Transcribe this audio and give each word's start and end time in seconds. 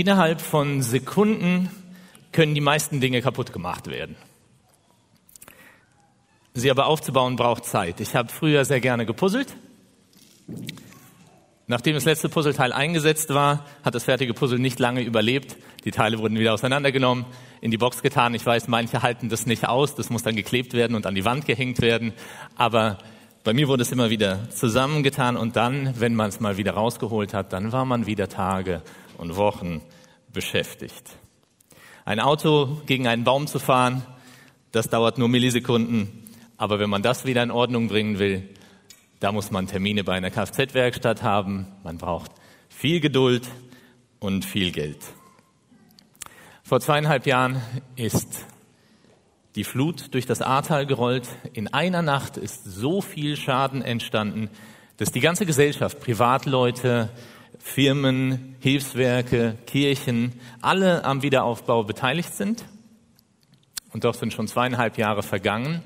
Innerhalb 0.00 0.40
von 0.40 0.80
Sekunden 0.80 1.68
können 2.32 2.54
die 2.54 2.62
meisten 2.62 3.02
Dinge 3.02 3.20
kaputt 3.20 3.52
gemacht 3.52 3.88
werden. 3.88 4.16
Sie 6.54 6.70
aber 6.70 6.86
aufzubauen 6.86 7.36
braucht 7.36 7.66
Zeit. 7.66 8.00
Ich 8.00 8.14
habe 8.14 8.30
früher 8.30 8.64
sehr 8.64 8.80
gerne 8.80 9.04
gepuzzelt. 9.04 9.54
Nachdem 11.66 11.92
das 11.92 12.06
letzte 12.06 12.30
Puzzleteil 12.30 12.72
eingesetzt 12.72 13.34
war, 13.34 13.66
hat 13.84 13.94
das 13.94 14.04
fertige 14.04 14.32
Puzzle 14.32 14.58
nicht 14.58 14.78
lange 14.78 15.02
überlebt. 15.02 15.58
Die 15.84 15.90
Teile 15.90 16.18
wurden 16.18 16.38
wieder 16.38 16.54
auseinandergenommen, 16.54 17.26
in 17.60 17.70
die 17.70 17.76
Box 17.76 18.00
getan. 18.00 18.32
Ich 18.32 18.46
weiß, 18.46 18.68
manche 18.68 19.02
halten 19.02 19.28
das 19.28 19.44
nicht 19.44 19.68
aus. 19.68 19.96
Das 19.96 20.08
muss 20.08 20.22
dann 20.22 20.34
geklebt 20.34 20.72
werden 20.72 20.96
und 20.96 21.04
an 21.04 21.14
die 21.14 21.26
Wand 21.26 21.44
gehängt 21.44 21.82
werden. 21.82 22.14
Aber 22.56 22.96
bei 23.50 23.54
mir 23.54 23.66
wurde 23.66 23.82
es 23.82 23.90
immer 23.90 24.10
wieder 24.10 24.48
zusammengetan 24.50 25.36
und 25.36 25.56
dann, 25.56 25.98
wenn 25.98 26.14
man 26.14 26.28
es 26.28 26.38
mal 26.38 26.56
wieder 26.56 26.74
rausgeholt 26.74 27.34
hat, 27.34 27.52
dann 27.52 27.72
war 27.72 27.84
man 27.84 28.06
wieder 28.06 28.28
Tage 28.28 28.80
und 29.18 29.34
Wochen 29.34 29.82
beschäftigt. 30.32 31.16
Ein 32.04 32.20
Auto 32.20 32.80
gegen 32.86 33.08
einen 33.08 33.24
Baum 33.24 33.48
zu 33.48 33.58
fahren, 33.58 34.04
das 34.70 34.88
dauert 34.88 35.18
nur 35.18 35.28
Millisekunden. 35.28 36.28
Aber 36.58 36.78
wenn 36.78 36.88
man 36.88 37.02
das 37.02 37.24
wieder 37.24 37.42
in 37.42 37.50
Ordnung 37.50 37.88
bringen 37.88 38.20
will, 38.20 38.48
da 39.18 39.32
muss 39.32 39.50
man 39.50 39.66
Termine 39.66 40.04
bei 40.04 40.12
einer 40.12 40.30
Kfz-Werkstatt 40.30 41.24
haben. 41.24 41.66
Man 41.82 41.98
braucht 41.98 42.30
viel 42.68 43.00
Geduld 43.00 43.48
und 44.20 44.44
viel 44.44 44.70
Geld. 44.70 45.00
Vor 46.62 46.78
zweieinhalb 46.78 47.26
Jahren 47.26 47.60
ist 47.96 48.46
die 49.56 49.64
Flut 49.64 50.14
durch 50.14 50.26
das 50.26 50.42
Ahrtal 50.42 50.86
gerollt. 50.86 51.28
In 51.52 51.68
einer 51.68 52.02
Nacht 52.02 52.36
ist 52.36 52.64
so 52.64 53.00
viel 53.00 53.36
Schaden 53.36 53.82
entstanden, 53.82 54.48
dass 54.96 55.10
die 55.10 55.20
ganze 55.20 55.46
Gesellschaft, 55.46 56.00
Privatleute, 56.00 57.10
Firmen, 57.58 58.56
Hilfswerke, 58.60 59.56
Kirchen, 59.66 60.32
alle 60.60 61.04
am 61.04 61.22
Wiederaufbau 61.22 61.84
beteiligt 61.84 62.34
sind. 62.34 62.64
Und 63.92 64.04
doch 64.04 64.14
sind 64.14 64.32
schon 64.32 64.46
zweieinhalb 64.46 64.98
Jahre 64.98 65.22
vergangen. 65.22 65.82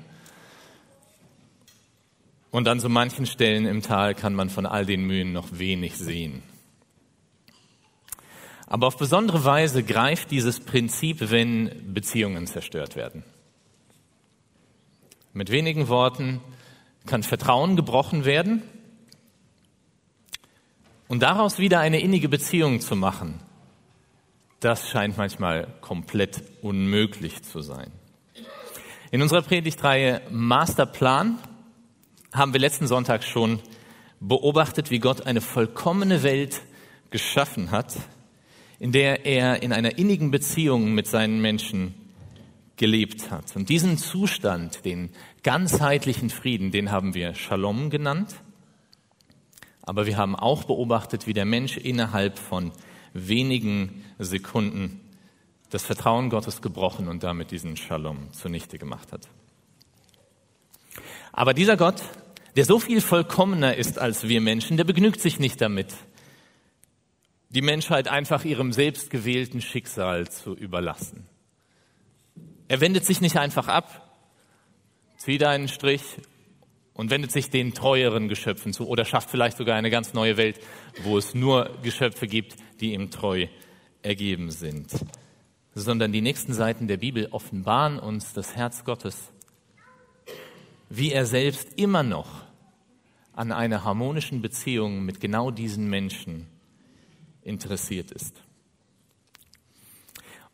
Und 2.51 2.67
an 2.67 2.79
so 2.79 2.87
manchen 2.87 3.25
Stellen 3.25 3.65
im 3.65 3.81
Tal 3.81 4.15
kann 4.15 4.35
man 4.35 4.49
von 4.49 4.65
all 4.65 4.85
den 4.85 5.05
Mühen 5.05 5.33
noch 5.33 5.47
wenig 5.51 5.97
sehen. 5.97 6.43
Aber 8.67 8.87
auf 8.87 8.97
besondere 8.97 9.43
Weise 9.43 9.83
greift 9.83 10.31
dieses 10.31 10.59
Prinzip, 10.59 11.31
wenn 11.31 11.93
Beziehungen 11.93 12.47
zerstört 12.47 12.95
werden. 12.95 13.23
Mit 15.37 15.51
wenigen 15.51 15.89
Worten 15.89 16.39
kann 17.05 17.21
Vertrauen 17.21 17.75
gebrochen 17.75 18.23
werden 18.23 18.61
und 21.09 21.23
daraus 21.23 21.59
wieder 21.59 21.81
eine 21.81 21.99
innige 21.99 22.29
Beziehung 22.29 22.79
zu 22.79 22.95
machen. 22.95 23.41
Das 24.61 24.89
scheint 24.89 25.17
manchmal 25.17 25.67
komplett 25.81 26.41
unmöglich 26.61 27.43
zu 27.43 27.59
sein. 27.59 27.91
In 29.11 29.21
unserer 29.21 29.41
Predigtreihe 29.41 30.21
Masterplan 30.31 31.37
haben 32.31 32.53
wir 32.53 32.61
letzten 32.61 32.87
Sonntag 32.87 33.25
schon 33.25 33.59
beobachtet, 34.21 34.89
wie 34.89 34.99
Gott 34.99 35.27
eine 35.27 35.41
vollkommene 35.41 36.23
Welt 36.23 36.61
geschaffen 37.09 37.71
hat, 37.71 37.93
in 38.79 38.93
der 38.93 39.25
er 39.25 39.61
in 39.63 39.73
einer 39.73 39.97
innigen 39.97 40.31
Beziehung 40.31 40.93
mit 40.93 41.07
seinen 41.07 41.41
Menschen 41.41 42.04
gelebt 42.77 43.31
hat. 43.31 43.55
Und 43.55 43.69
diesen 43.69 43.97
Zustand, 43.97 44.85
den 44.85 45.09
ganzheitlichen 45.43 46.29
Frieden, 46.29 46.71
den 46.71 46.91
haben 46.91 47.13
wir 47.13 47.33
Shalom 47.35 47.89
genannt. 47.89 48.35
Aber 49.81 50.05
wir 50.05 50.17
haben 50.17 50.35
auch 50.35 50.63
beobachtet, 50.63 51.27
wie 51.27 51.33
der 51.33 51.45
Mensch 51.45 51.77
innerhalb 51.77 52.39
von 52.39 52.71
wenigen 53.13 54.03
Sekunden 54.19 54.99
das 55.69 55.83
Vertrauen 55.83 56.29
Gottes 56.29 56.61
gebrochen 56.61 57.07
und 57.07 57.23
damit 57.23 57.51
diesen 57.51 57.77
Shalom 57.77 58.31
zunichte 58.33 58.77
gemacht 58.77 59.11
hat. 59.11 59.27
Aber 61.31 61.53
dieser 61.53 61.77
Gott 61.77 62.01
der 62.55 62.65
so 62.65 62.79
viel 62.79 63.01
vollkommener 63.01 63.75
ist 63.75 63.99
als 63.99 64.27
wir 64.27 64.39
Menschen, 64.39 64.77
der 64.77 64.85
begnügt 64.85 65.19
sich 65.19 65.39
nicht 65.39 65.59
damit, 65.59 65.93
die 67.49 67.61
Menschheit 67.61 68.07
einfach 68.07 68.45
ihrem 68.45 68.71
selbstgewählten 68.71 69.61
Schicksal 69.61 70.29
zu 70.29 70.55
überlassen. 70.55 71.27
Er 72.67 72.81
wendet 72.81 73.05
sich 73.05 73.21
nicht 73.21 73.37
einfach 73.37 73.67
ab, 73.67 74.17
zieht 75.17 75.43
einen 75.43 75.67
Strich 75.67 76.01
und 76.93 77.11
wendet 77.11 77.31
sich 77.31 77.49
den 77.49 77.73
treueren 77.73 78.27
Geschöpfen 78.27 78.73
zu 78.73 78.87
oder 78.87 79.05
schafft 79.05 79.29
vielleicht 79.29 79.57
sogar 79.57 79.75
eine 79.75 79.91
ganz 79.91 80.13
neue 80.13 80.37
Welt, 80.37 80.59
wo 81.03 81.17
es 81.17 81.35
nur 81.35 81.77
Geschöpfe 81.83 82.25
gibt, 82.25 82.55
die 82.79 82.93
ihm 82.93 83.11
treu 83.11 83.47
ergeben 84.01 84.49
sind. 84.49 84.91
Sondern 85.75 86.11
die 86.11 86.21
nächsten 86.21 86.53
Seiten 86.53 86.87
der 86.87 86.97
Bibel 86.97 87.27
offenbaren 87.31 87.99
uns 87.99 88.33
das 88.33 88.55
Herz 88.55 88.83
Gottes, 88.83 89.31
wie 90.89 91.11
er 91.11 91.25
selbst 91.25 91.73
immer 91.75 92.01
noch 92.01 92.45
an 93.33 93.51
einer 93.51 93.83
harmonischen 93.83 94.41
Beziehung 94.41 95.03
mit 95.03 95.19
genau 95.19 95.51
diesen 95.51 95.89
Menschen 95.89 96.47
interessiert 97.43 98.11
ist. 98.11 98.44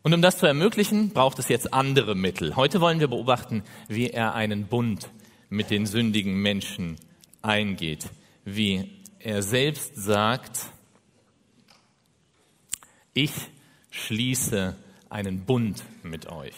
Und 0.03 0.13
um 0.13 0.21
das 0.21 0.37
zu 0.37 0.47
ermöglichen, 0.47 1.09
braucht 1.09 1.37
es 1.39 1.47
jetzt 1.47 1.73
andere 1.73 2.15
Mittel. 2.15 2.55
Heute 2.55 2.81
wollen 2.81 2.99
wir 2.99 3.07
beobachten, 3.07 3.63
wie 3.87 4.09
er 4.09 4.33
einen 4.33 4.65
Bund 4.65 5.09
mit 5.49 5.69
den 5.69 5.85
sündigen 5.85 6.41
Menschen 6.41 6.95
eingeht, 7.41 8.09
wie 8.43 8.89
er 9.19 9.43
selbst 9.43 9.95
sagt, 9.95 10.71
ich 13.13 13.33
schließe 13.91 14.75
einen 15.09 15.45
Bund 15.45 15.83
mit 16.03 16.31
euch. 16.31 16.55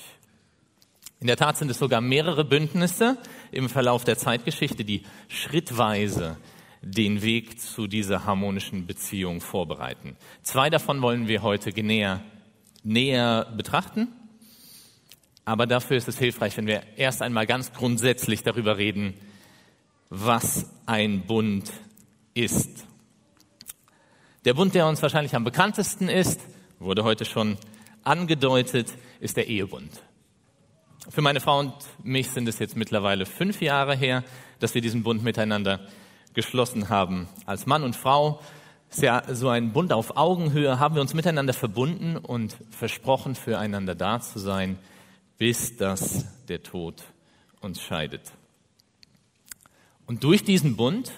In 1.19 1.27
der 1.27 1.37
Tat 1.37 1.57
sind 1.57 1.71
es 1.71 1.79
sogar 1.79 2.01
mehrere 2.01 2.45
Bündnisse 2.45 3.17
im 3.51 3.69
Verlauf 3.69 4.03
der 4.03 4.17
Zeitgeschichte, 4.17 4.85
die 4.85 5.03
schrittweise 5.27 6.37
den 6.81 7.21
Weg 7.21 7.59
zu 7.59 7.87
dieser 7.87 8.25
harmonischen 8.25 8.85
Beziehung 8.85 9.39
vorbereiten. 9.39 10.17
Zwei 10.43 10.69
davon 10.69 11.01
wollen 11.01 11.27
wir 11.27 11.41
heute 11.41 11.71
näher, 11.81 12.21
näher 12.83 13.51
betrachten. 13.55 14.07
Aber 15.45 15.67
dafür 15.67 15.97
ist 15.97 16.07
es 16.07 16.17
hilfreich, 16.17 16.55
wenn 16.57 16.67
wir 16.67 16.83
erst 16.95 17.21
einmal 17.21 17.45
ganz 17.45 17.73
grundsätzlich 17.73 18.43
darüber 18.43 18.77
reden, 18.77 19.13
was 20.09 20.69
ein 20.85 21.25
Bund 21.25 21.71
ist. 22.33 22.85
Der 24.45 24.53
Bund, 24.53 24.75
der 24.75 24.87
uns 24.87 25.01
wahrscheinlich 25.01 25.35
am 25.35 25.43
bekanntesten 25.43 26.09
ist, 26.09 26.39
wurde 26.79 27.03
heute 27.03 27.25
schon 27.25 27.57
angedeutet, 28.03 28.91
ist 29.19 29.37
der 29.37 29.47
Ehebund. 29.47 29.89
Für 31.09 31.21
meine 31.21 31.41
Frau 31.41 31.59
und 31.59 31.73
mich 32.03 32.29
sind 32.29 32.47
es 32.47 32.59
jetzt 32.59 32.77
mittlerweile 32.77 33.25
fünf 33.25 33.61
Jahre 33.61 33.95
her, 33.95 34.23
dass 34.59 34.73
wir 34.75 34.81
diesen 34.81 35.03
Bund 35.03 35.23
miteinander 35.23 35.81
geschlossen 36.33 36.89
haben. 36.89 37.27
Als 37.45 37.65
Mann 37.65 37.83
und 37.83 37.95
Frau 37.95 38.39
ist 38.93 39.01
ja 39.01 39.23
so 39.33 39.49
ein 39.49 39.73
Bund 39.73 39.91
auf 39.91 40.17
Augenhöhe, 40.17 40.79
haben 40.79 40.93
wir 40.93 41.01
uns 41.01 41.15
miteinander 41.15 41.53
verbunden 41.53 42.15
und 42.15 42.55
versprochen, 42.69 43.33
füreinander 43.33 43.95
da 43.95 44.19
zu 44.19 44.37
sein, 44.37 44.77
bis 45.39 45.77
dass 45.77 46.27
der 46.47 46.61
Tod 46.61 47.03
uns 47.59 47.81
scheidet. 47.81 48.21
Und 50.05 50.23
durch 50.23 50.43
diesen 50.43 50.75
Bund 50.75 51.11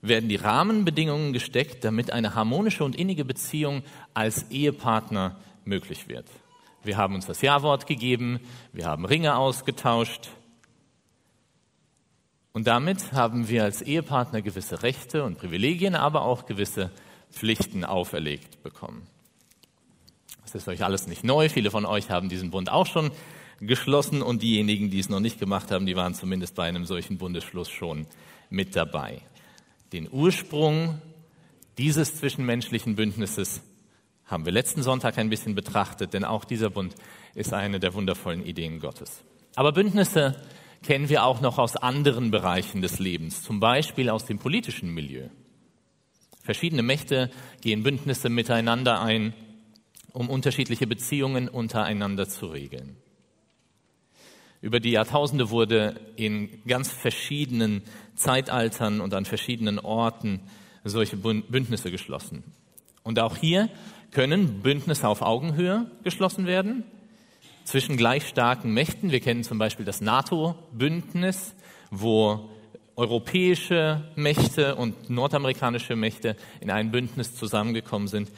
werden 0.00 0.30
die 0.30 0.36
Rahmenbedingungen 0.36 1.34
gesteckt, 1.34 1.84
damit 1.84 2.10
eine 2.10 2.34
harmonische 2.34 2.84
und 2.84 2.96
innige 2.96 3.26
Beziehung 3.26 3.82
als 4.14 4.50
Ehepartner 4.50 5.36
möglich 5.66 6.08
wird. 6.08 6.26
Wir 6.84 6.96
haben 6.96 7.14
uns 7.14 7.26
das 7.26 7.42
Ja-Wort 7.42 7.86
gegeben, 7.86 8.40
wir 8.72 8.86
haben 8.86 9.04
Ringe 9.04 9.36
ausgetauscht. 9.36 10.30
Und 12.54 12.68
damit 12.68 13.12
haben 13.12 13.48
wir 13.48 13.64
als 13.64 13.82
Ehepartner 13.82 14.40
gewisse 14.40 14.84
Rechte 14.84 15.24
und 15.24 15.38
Privilegien, 15.38 15.96
aber 15.96 16.22
auch 16.22 16.46
gewisse 16.46 16.92
Pflichten 17.32 17.84
auferlegt 17.84 18.62
bekommen. 18.62 19.08
Das 20.44 20.54
ist 20.54 20.68
euch 20.68 20.84
alles 20.84 21.08
nicht 21.08 21.24
neu. 21.24 21.48
Viele 21.48 21.72
von 21.72 21.84
euch 21.84 22.10
haben 22.10 22.28
diesen 22.28 22.52
Bund 22.52 22.70
auch 22.70 22.86
schon 22.86 23.10
geschlossen 23.58 24.22
und 24.22 24.42
diejenigen, 24.42 24.88
die 24.88 25.00
es 25.00 25.08
noch 25.08 25.18
nicht 25.18 25.40
gemacht 25.40 25.72
haben, 25.72 25.84
die 25.84 25.96
waren 25.96 26.14
zumindest 26.14 26.54
bei 26.54 26.68
einem 26.68 26.84
solchen 26.84 27.18
Bundesschluss 27.18 27.68
schon 27.68 28.06
mit 28.50 28.76
dabei. 28.76 29.20
Den 29.92 30.08
Ursprung 30.08 31.02
dieses 31.76 32.14
zwischenmenschlichen 32.18 32.94
Bündnisses 32.94 33.62
haben 34.26 34.44
wir 34.44 34.52
letzten 34.52 34.84
Sonntag 34.84 35.18
ein 35.18 35.28
bisschen 35.28 35.56
betrachtet, 35.56 36.14
denn 36.14 36.22
auch 36.22 36.44
dieser 36.44 36.70
Bund 36.70 36.94
ist 37.34 37.52
eine 37.52 37.80
der 37.80 37.94
wundervollen 37.94 38.46
Ideen 38.46 38.78
Gottes. 38.78 39.24
Aber 39.56 39.72
Bündnisse 39.72 40.36
kennen 40.84 41.08
wir 41.08 41.24
auch 41.24 41.40
noch 41.40 41.58
aus 41.58 41.76
anderen 41.76 42.30
Bereichen 42.30 42.82
des 42.82 42.98
Lebens, 42.98 43.42
zum 43.42 43.58
Beispiel 43.58 44.10
aus 44.10 44.26
dem 44.26 44.38
politischen 44.38 44.92
Milieu. 44.92 45.28
Verschiedene 46.42 46.82
Mächte 46.82 47.30
gehen 47.62 47.82
Bündnisse 47.82 48.28
miteinander 48.28 49.00
ein, 49.00 49.32
um 50.12 50.28
unterschiedliche 50.28 50.86
Beziehungen 50.86 51.48
untereinander 51.48 52.28
zu 52.28 52.46
regeln. 52.46 52.96
Über 54.60 54.78
die 54.78 54.90
Jahrtausende 54.90 55.50
wurde 55.50 56.00
in 56.16 56.62
ganz 56.66 56.90
verschiedenen 56.90 57.82
Zeitaltern 58.14 59.00
und 59.00 59.12
an 59.14 59.24
verschiedenen 59.24 59.78
Orten 59.78 60.40
solche 60.84 61.16
Bündnisse 61.16 61.90
geschlossen. 61.90 62.44
Und 63.02 63.18
auch 63.18 63.36
hier 63.36 63.70
können 64.10 64.60
Bündnisse 64.60 65.08
auf 65.08 65.22
Augenhöhe 65.22 65.90
geschlossen 66.02 66.46
werden 66.46 66.84
zwischen 67.64 67.96
gleich 67.96 68.28
starken 68.28 68.72
Mächten. 68.72 69.10
Wir 69.10 69.20
kennen 69.20 69.42
zum 69.42 69.58
Beispiel 69.58 69.84
das 69.84 70.00
NATO-Bündnis, 70.00 71.54
wo 71.90 72.50
europäische 72.96 74.08
Mächte 74.14 74.76
und 74.76 75.10
nordamerikanische 75.10 75.96
Mächte 75.96 76.36
in 76.60 76.70
ein 76.70 76.90
Bündnis 76.90 77.34
zusammengekommen 77.34 78.08
sind, 78.08 78.30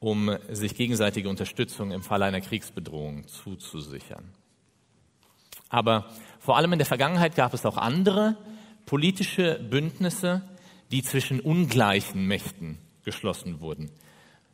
um 0.00 0.36
sich 0.50 0.74
gegenseitige 0.74 1.28
Unterstützung 1.28 1.92
im 1.92 2.02
Falle 2.02 2.24
einer 2.24 2.40
Kriegsbedrohung 2.40 3.28
zuzusichern. 3.28 4.24
Aber 5.68 6.06
vor 6.40 6.56
allem 6.56 6.72
in 6.72 6.78
der 6.78 6.86
Vergangenheit 6.86 7.36
gab 7.36 7.54
es 7.54 7.64
auch 7.64 7.76
andere 7.76 8.36
politische 8.84 9.60
Bündnisse, 9.70 10.42
die 10.90 11.02
zwischen 11.02 11.40
ungleichen 11.40 12.26
Mächten 12.26 12.78
geschlossen 13.04 13.60
wurden. 13.60 13.90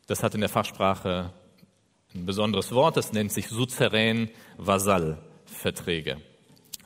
Das 0.07 0.23
hat 0.23 0.35
in 0.35 0.41
der 0.41 0.49
Fachsprache 0.49 1.33
ein 2.15 2.25
besonderes 2.25 2.71
Wort, 2.71 2.97
das 2.97 3.13
nennt 3.13 3.31
sich 3.31 3.49
Suzerän-Vasall-Verträge. 3.49 6.17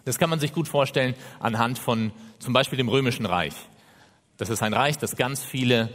Das 0.04 0.20
kann 0.20 0.30
man 0.30 0.42
sich 0.42 0.54
gut 0.54 0.68
vorstellen 0.68 1.16
anhand 1.40 1.80
von 1.80 2.12
zum 2.40 2.52
Beispiel 2.52 2.76
dem 2.78 2.90
Römischen 2.90 3.26
Reich. 3.26 3.56
Das 4.36 4.50
ist 4.50 4.62
ein 4.62 4.74
Reich, 4.74 4.98
das 4.98 5.16
ganz 5.16 5.42
viele 5.42 5.92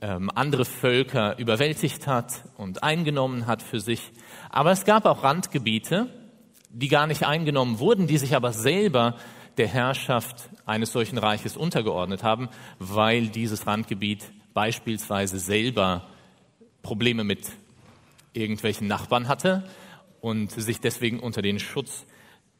ähm, 0.00 0.32
andere 0.34 0.64
Völker 0.64 1.38
überwältigt 1.38 2.08
hat 2.08 2.42
und 2.56 2.82
eingenommen 2.82 3.46
hat 3.46 3.62
für 3.62 3.78
sich. 3.78 4.10
Aber 4.50 4.72
es 4.72 4.84
gab 4.84 5.06
auch 5.06 5.22
Randgebiete, 5.22 6.08
die 6.70 6.88
gar 6.88 7.06
nicht 7.06 7.24
eingenommen 7.24 7.78
wurden, 7.78 8.08
die 8.08 8.18
sich 8.18 8.34
aber 8.34 8.52
selber 8.52 9.14
der 9.58 9.68
Herrschaft 9.68 10.48
eines 10.66 10.90
solchen 10.90 11.18
Reiches 11.18 11.56
untergeordnet 11.56 12.24
haben, 12.24 12.48
weil 12.80 13.28
dieses 13.28 13.64
Randgebiet 13.66 14.32
beispielsweise 14.54 15.38
selber 15.38 16.08
Probleme 16.82 17.22
mit 17.22 17.46
irgendwelchen 18.32 18.86
Nachbarn 18.86 19.28
hatte 19.28 19.64
und 20.20 20.50
sich 20.50 20.80
deswegen 20.80 21.20
unter 21.20 21.42
den 21.42 21.58
Schutz 21.58 22.04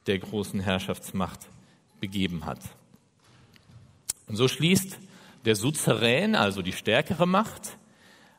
der 0.07 0.19
großen 0.19 0.61
Herrschaftsmacht 0.61 1.41
begeben 2.01 2.45
hat. 2.45 2.61
Und 4.27 4.37
so 4.37 4.49
schließt 4.49 4.99
der 5.45 5.57
Suzerän, 5.57 6.35
also 6.35 6.63
die 6.63 6.73
stärkere 6.73 7.27
Macht, 7.27 7.77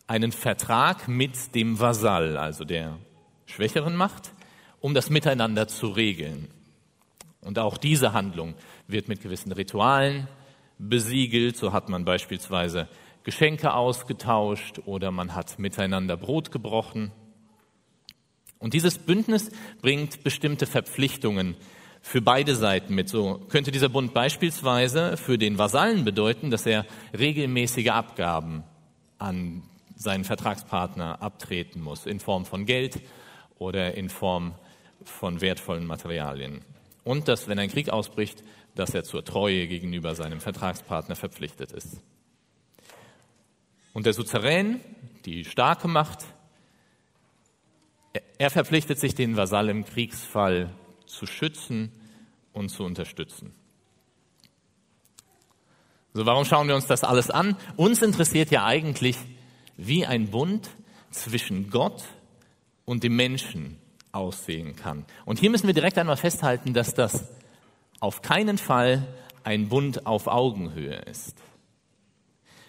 einen 0.07 0.31
Vertrag 0.31 1.07
mit 1.07 1.55
dem 1.55 1.79
Vasall, 1.79 2.37
also 2.37 2.65
der 2.65 2.97
schwächeren 3.45 3.95
Macht, 3.95 4.31
um 4.79 4.93
das 4.93 5.09
Miteinander 5.09 5.67
zu 5.67 5.87
regeln. 5.87 6.49
Und 7.41 7.59
auch 7.59 7.77
diese 7.77 8.13
Handlung 8.13 8.55
wird 8.87 9.07
mit 9.07 9.21
gewissen 9.21 9.51
Ritualen 9.51 10.27
besiegelt. 10.77 11.57
So 11.57 11.73
hat 11.73 11.89
man 11.89 12.05
beispielsweise 12.05 12.87
Geschenke 13.23 13.73
ausgetauscht 13.73 14.79
oder 14.85 15.11
man 15.11 15.35
hat 15.35 15.59
miteinander 15.59 16.17
Brot 16.17 16.51
gebrochen. 16.51 17.11
Und 18.63 18.73
dieses 18.73 18.97
Bündnis 18.97 19.51
bringt 19.81 20.23
bestimmte 20.23 20.65
Verpflichtungen 20.65 21.57
für 22.01 22.21
beide 22.21 22.55
Seiten 22.55 22.95
mit. 22.95 23.09
So 23.09 23.41
könnte 23.49 23.71
dieser 23.71 23.89
Bund 23.89 24.13
beispielsweise 24.13 25.17
für 25.17 25.37
den 25.37 25.57
Vasallen 25.57 26.05
bedeuten, 26.05 26.49
dass 26.49 26.65
er 26.65 26.85
regelmäßige 27.11 27.89
Abgaben 27.89 28.63
an 29.17 29.63
seinen 29.97 30.23
Vertragspartner 30.23 31.21
abtreten 31.21 31.81
muss, 31.81 32.05
in 32.05 32.21
Form 32.21 32.45
von 32.45 32.65
Geld 32.65 33.01
oder 33.59 33.95
in 33.95 34.07
Form 34.07 34.55
von 35.03 35.41
wertvollen 35.41 35.85
Materialien. 35.85 36.61
Und 37.03 37.27
dass, 37.27 37.49
wenn 37.49 37.59
ein 37.59 37.69
Krieg 37.69 37.89
ausbricht, 37.89 38.43
dass 38.75 38.93
er 38.93 39.03
zur 39.03 39.25
Treue 39.25 39.67
gegenüber 39.67 40.15
seinem 40.15 40.39
Vertragspartner 40.39 41.17
verpflichtet 41.17 41.73
ist. 41.73 42.01
Und 43.91 44.05
der 44.05 44.13
Suzerän, 44.13 44.79
die 45.25 45.43
starke 45.43 45.89
Macht, 45.89 46.19
er 48.43 48.49
verpflichtet 48.49 48.99
sich, 48.99 49.15
den 49.15 49.37
Vasall 49.37 49.69
im 49.69 49.85
Kriegsfall 49.85 50.69
zu 51.05 51.25
schützen 51.25 51.93
und 52.51 52.67
zu 52.67 52.83
unterstützen. 52.83 53.53
So, 56.13 56.25
warum 56.25 56.43
schauen 56.43 56.67
wir 56.67 56.75
uns 56.75 56.85
das 56.85 57.05
alles 57.05 57.29
an? 57.29 57.55
Uns 57.77 58.01
interessiert 58.01 58.51
ja 58.51 58.65
eigentlich, 58.65 59.15
wie 59.77 60.05
ein 60.05 60.29
Bund 60.29 60.69
zwischen 61.09 61.69
Gott 61.69 62.03
und 62.83 63.03
dem 63.03 63.15
Menschen 63.15 63.77
aussehen 64.11 64.75
kann. 64.75 65.05
Und 65.23 65.39
hier 65.39 65.49
müssen 65.49 65.67
wir 65.67 65.73
direkt 65.73 65.97
einmal 65.97 66.17
festhalten, 66.17 66.73
dass 66.73 66.93
das 66.93 67.31
auf 68.01 68.21
keinen 68.21 68.57
Fall 68.57 69.07
ein 69.45 69.69
Bund 69.69 70.05
auf 70.05 70.27
Augenhöhe 70.27 70.97
ist. 71.09 71.37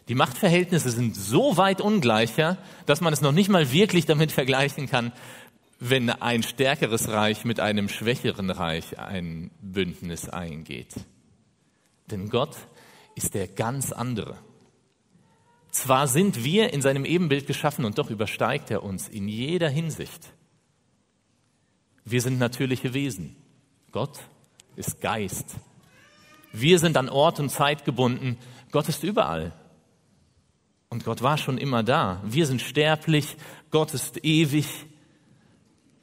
Die 0.09 0.15
Machtverhältnisse 0.15 0.91
sind 0.91 1.17
so 1.17 1.57
weit 1.57 1.81
ungleicher, 1.81 2.59
dass 2.85 3.01
man 3.01 3.13
es 3.13 3.23
noch 3.23 3.33
nicht 3.33 3.49
mal 3.49 3.73
wirklich 3.73 4.05
damit 4.05 4.33
vergleichen 4.33 4.87
kann, 4.87 5.13
wenn 5.87 6.09
ein 6.09 6.43
stärkeres 6.43 7.09
Reich 7.09 7.45
mit 7.45 7.61
einem 7.61 7.91
schwächeren 7.91 8.49
Reich 8.49 8.99
ein 8.99 9.51
Bündnis 9.61 10.31
eingeht. 10.31 10.95
Denn 12.11 12.31
Gott 12.31 12.57
ist 13.17 13.35
der 13.35 13.49
ganz 13.49 13.93
andere. 13.93 14.39
Zwar 15.71 16.09
sind 16.09 16.43
wir 16.43 16.73
in 16.73 16.81
seinem 16.81 17.05
Ebenbild 17.05 17.47
geschaffen 17.47 17.85
und 17.85 17.99
doch 17.99 18.09
übersteigt 18.09 18.71
er 18.71 18.83
uns 18.83 19.09
in 19.09 19.29
jeder 19.29 19.69
Hinsicht. 19.69 20.33
Wir 22.07 22.23
sind 22.23 22.39
natürliche 22.39 22.95
Wesen. 22.95 23.37
Gott 23.93 24.21
ist 24.77 25.03
Geist. 25.03 25.57
Wir 26.51 26.79
sind 26.79 26.97
an 26.97 27.11
Ort 27.11 27.41
und 27.41 27.51
Zeit 27.51 27.85
gebunden. 27.85 28.39
Gott 28.71 28.89
ist 28.89 29.05
überall. 29.05 29.53
Und 30.89 31.05
Gott 31.05 31.21
war 31.21 31.37
schon 31.37 31.59
immer 31.59 31.83
da. 31.83 32.23
Wir 32.25 32.47
sind 32.47 32.63
sterblich. 32.63 33.37
Gott 33.71 33.93
ist 33.93 34.25
ewig. 34.25 34.87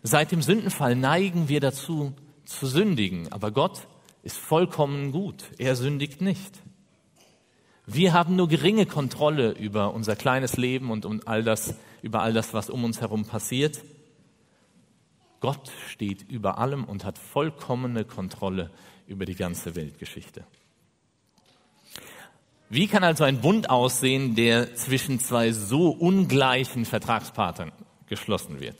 Seit 0.03 0.31
dem 0.31 0.41
Sündenfall 0.41 0.95
neigen 0.95 1.47
wir 1.47 1.59
dazu, 1.59 2.13
zu 2.45 2.67
sündigen. 2.67 3.31
Aber 3.31 3.51
Gott 3.51 3.87
ist 4.23 4.37
vollkommen 4.37 5.11
gut. 5.11 5.45
Er 5.57 5.75
sündigt 5.75 6.21
nicht. 6.21 6.61
Wir 7.85 8.13
haben 8.13 8.35
nur 8.35 8.47
geringe 8.47 8.85
Kontrolle 8.85 9.51
über 9.51 9.93
unser 9.93 10.15
kleines 10.15 10.57
Leben 10.57 10.91
und 10.91 11.05
um 11.05 11.21
all 11.25 11.43
das, 11.43 11.75
über 12.01 12.21
all 12.21 12.33
das, 12.33 12.53
was 12.53 12.69
um 12.69 12.83
uns 12.83 13.01
herum 13.01 13.25
passiert. 13.25 13.81
Gott 15.39 15.71
steht 15.89 16.21
über 16.29 16.59
allem 16.59 16.83
und 16.83 17.03
hat 17.03 17.17
vollkommene 17.17 18.05
Kontrolle 18.05 18.69
über 19.07 19.25
die 19.25 19.35
ganze 19.35 19.75
Weltgeschichte. 19.75 20.45
Wie 22.69 22.87
kann 22.87 23.03
also 23.03 23.23
ein 23.23 23.41
Bund 23.41 23.69
aussehen, 23.69 24.35
der 24.35 24.75
zwischen 24.75 25.19
zwei 25.19 25.51
so 25.51 25.89
ungleichen 25.89 26.85
Vertragspartnern 26.85 27.73
geschlossen 28.07 28.61
wird? 28.61 28.77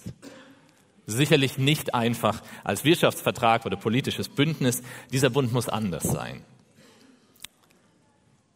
Sicherlich 1.11 1.57
nicht 1.57 1.93
einfach 1.93 2.41
als 2.63 2.83
Wirtschaftsvertrag 2.83 3.65
oder 3.65 3.77
politisches 3.77 4.29
Bündnis. 4.29 4.81
Dieser 5.11 5.29
Bund 5.29 5.51
muss 5.51 5.69
anders 5.69 6.03
sein. 6.03 6.43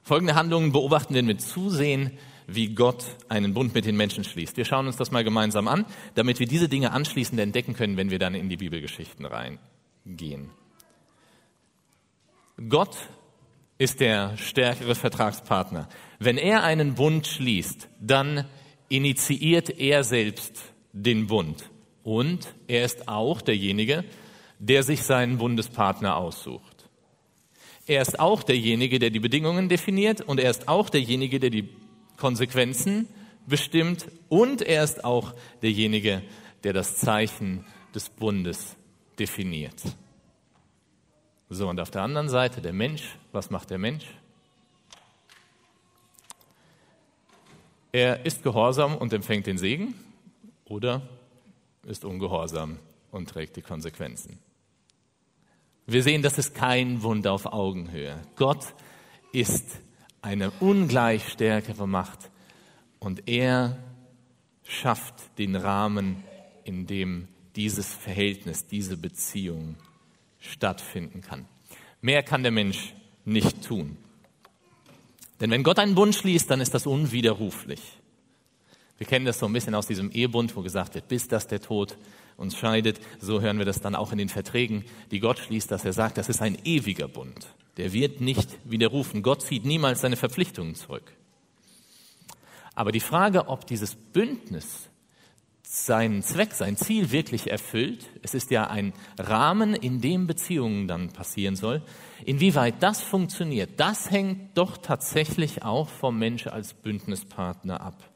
Folgende 0.03 0.35
Handlungen 0.35 0.71
beobachten 0.71 1.13
wir 1.15 1.23
mit 1.23 1.41
Zusehen 1.41 2.17
wie 2.47 2.75
Gott 2.75 3.05
einen 3.27 3.53
Bund 3.53 3.73
mit 3.73 3.85
den 3.85 3.97
Menschen 3.97 4.23
schließt. 4.23 4.55
Wir 4.57 4.65
schauen 4.65 4.87
uns 4.87 4.97
das 4.97 5.11
mal 5.11 5.23
gemeinsam 5.23 5.67
an, 5.67 5.85
damit 6.13 6.39
wir 6.39 6.47
diese 6.47 6.69
Dinge 6.69 6.91
anschließend 6.91 7.39
entdecken 7.39 7.73
können, 7.73 7.97
wenn 7.97 8.11
wir 8.11 8.19
dann 8.19 8.35
in 8.35 8.49
die 8.49 8.57
Bibelgeschichten 8.57 9.25
reingehen. 9.25 10.51
Gott 12.69 12.95
ist 13.77 13.99
der 13.99 14.37
stärkere 14.37 14.95
Vertragspartner. 14.95 15.89
Wenn 16.19 16.37
er 16.37 16.63
einen 16.63 16.95
Bund 16.95 17.27
schließt, 17.27 17.89
dann 17.99 18.45
initiiert 18.87 19.69
er 19.69 20.03
selbst 20.03 20.73
den 20.93 21.27
Bund. 21.27 21.69
Und 22.05 22.53
er 22.67 22.85
ist 22.85 23.09
auch 23.09 23.41
derjenige, 23.41 24.05
der 24.59 24.83
sich 24.83 25.01
seinen 25.01 25.39
Bundespartner 25.39 26.15
aussucht. 26.15 26.87
Er 27.87 28.03
ist 28.03 28.19
auch 28.19 28.43
derjenige, 28.43 28.99
der 28.99 29.09
die 29.09 29.19
Bedingungen 29.19 29.69
definiert 29.69 30.21
und 30.21 30.39
er 30.39 30.51
ist 30.51 30.67
auch 30.67 30.91
derjenige, 30.91 31.39
der 31.39 31.49
die 31.49 31.67
Konsequenzen 32.17 33.07
bestimmt 33.47 34.05
und 34.29 34.61
er 34.61 34.83
ist 34.83 35.03
auch 35.03 35.33
derjenige, 35.63 36.21
der 36.63 36.73
das 36.73 36.97
Zeichen 36.97 37.65
des 37.95 38.09
Bundes 38.09 38.75
definiert. 39.17 39.81
So, 41.49 41.67
und 41.67 41.79
auf 41.79 41.89
der 41.89 42.03
anderen 42.03 42.29
Seite 42.29 42.61
der 42.61 42.73
Mensch, 42.73 43.17
was 43.31 43.49
macht 43.49 43.71
der 43.71 43.79
Mensch? 43.79 44.05
Er 47.91 48.23
ist 48.27 48.43
gehorsam 48.43 48.95
und 48.95 49.11
empfängt 49.11 49.47
den 49.47 49.57
Segen 49.57 49.95
oder 50.65 51.01
ist 51.85 52.05
ungehorsam 52.05 52.79
und 53.11 53.29
trägt 53.29 53.55
die 53.55 53.61
Konsequenzen. 53.61 54.39
Wir 55.87 56.01
sehen, 56.01 56.21
das 56.21 56.37
ist 56.37 56.55
kein 56.55 57.03
Wunder 57.03 57.31
auf 57.31 57.45
Augenhöhe. 57.45 58.21
Gott 58.35 58.73
ist 59.31 59.79
eine 60.21 60.49
ungleich 60.59 61.29
stärkere 61.29 61.87
Macht. 61.87 62.31
Und 62.99 63.29
er 63.29 63.77
schafft 64.63 65.37
den 65.37 65.55
Rahmen, 65.55 66.23
in 66.63 66.87
dem 66.87 67.27
dieses 67.55 67.93
Verhältnis, 67.93 68.65
diese 68.65 68.97
Beziehung 68.97 69.75
stattfinden 70.39 71.21
kann. 71.21 71.45
Mehr 72.01 72.23
kann 72.23 72.41
der 72.41 72.51
Mensch 72.51 72.95
nicht 73.23 73.63
tun. 73.63 73.97
Denn 75.39 75.51
wenn 75.51 75.63
Gott 75.63 75.79
einen 75.79 75.95
Bund 75.95 76.15
schließt, 76.15 76.49
dann 76.49 76.61
ist 76.61 76.73
das 76.73 76.87
unwiderruflich. 76.87 77.81
Wir 78.97 79.07
kennen 79.07 79.25
das 79.25 79.39
so 79.39 79.45
ein 79.45 79.53
bisschen 79.53 79.75
aus 79.75 79.87
diesem 79.87 80.11
Ehebund, 80.11 80.55
wo 80.55 80.61
gesagt 80.61 80.95
wird, 80.95 81.07
bis 81.07 81.27
dass 81.27 81.47
der 81.47 81.61
Tod 81.61 81.97
uns 82.37 82.57
scheidet. 82.57 82.99
So 83.19 83.41
hören 83.41 83.57
wir 83.57 83.65
das 83.65 83.81
dann 83.81 83.95
auch 83.95 84.11
in 84.11 84.17
den 84.17 84.29
Verträgen, 84.29 84.85
die 85.11 85.19
Gott 85.19 85.39
schließt, 85.39 85.69
dass 85.69 85.85
er 85.85 85.93
sagt, 85.93 86.17
das 86.17 86.29
ist 86.29 86.41
ein 86.41 86.57
ewiger 86.63 87.07
Bund. 87.07 87.47
Der 87.77 87.91
wird 87.91 88.21
nicht 88.21 88.57
widerrufen. 88.63 89.21
Gott 89.21 89.41
zieht 89.41 89.65
niemals 89.65 90.01
seine 90.01 90.15
Verpflichtungen 90.15 90.75
zurück. 90.75 91.11
Aber 92.73 92.91
die 92.91 93.01
Frage, 93.01 93.47
ob 93.47 93.65
dieses 93.67 93.95
Bündnis 93.95 94.89
seinen 95.63 96.21
Zweck, 96.21 96.53
sein 96.53 96.77
Ziel 96.77 97.11
wirklich 97.11 97.51
erfüllt, 97.51 98.09
es 98.21 98.33
ist 98.33 98.51
ja 98.51 98.67
ein 98.67 98.93
Rahmen, 99.17 99.73
in 99.73 99.99
dem 99.99 100.27
Beziehungen 100.27 100.87
dann 100.87 101.09
passieren 101.09 101.55
soll, 101.55 101.81
inwieweit 102.23 102.81
das 102.81 103.01
funktioniert, 103.01 103.71
das 103.77 104.11
hängt 104.11 104.57
doch 104.57 104.77
tatsächlich 104.77 105.63
auch 105.63 105.89
vom 105.89 106.17
Mensch 106.17 106.47
als 106.47 106.73
Bündnispartner 106.73 107.81
ab. 107.81 108.14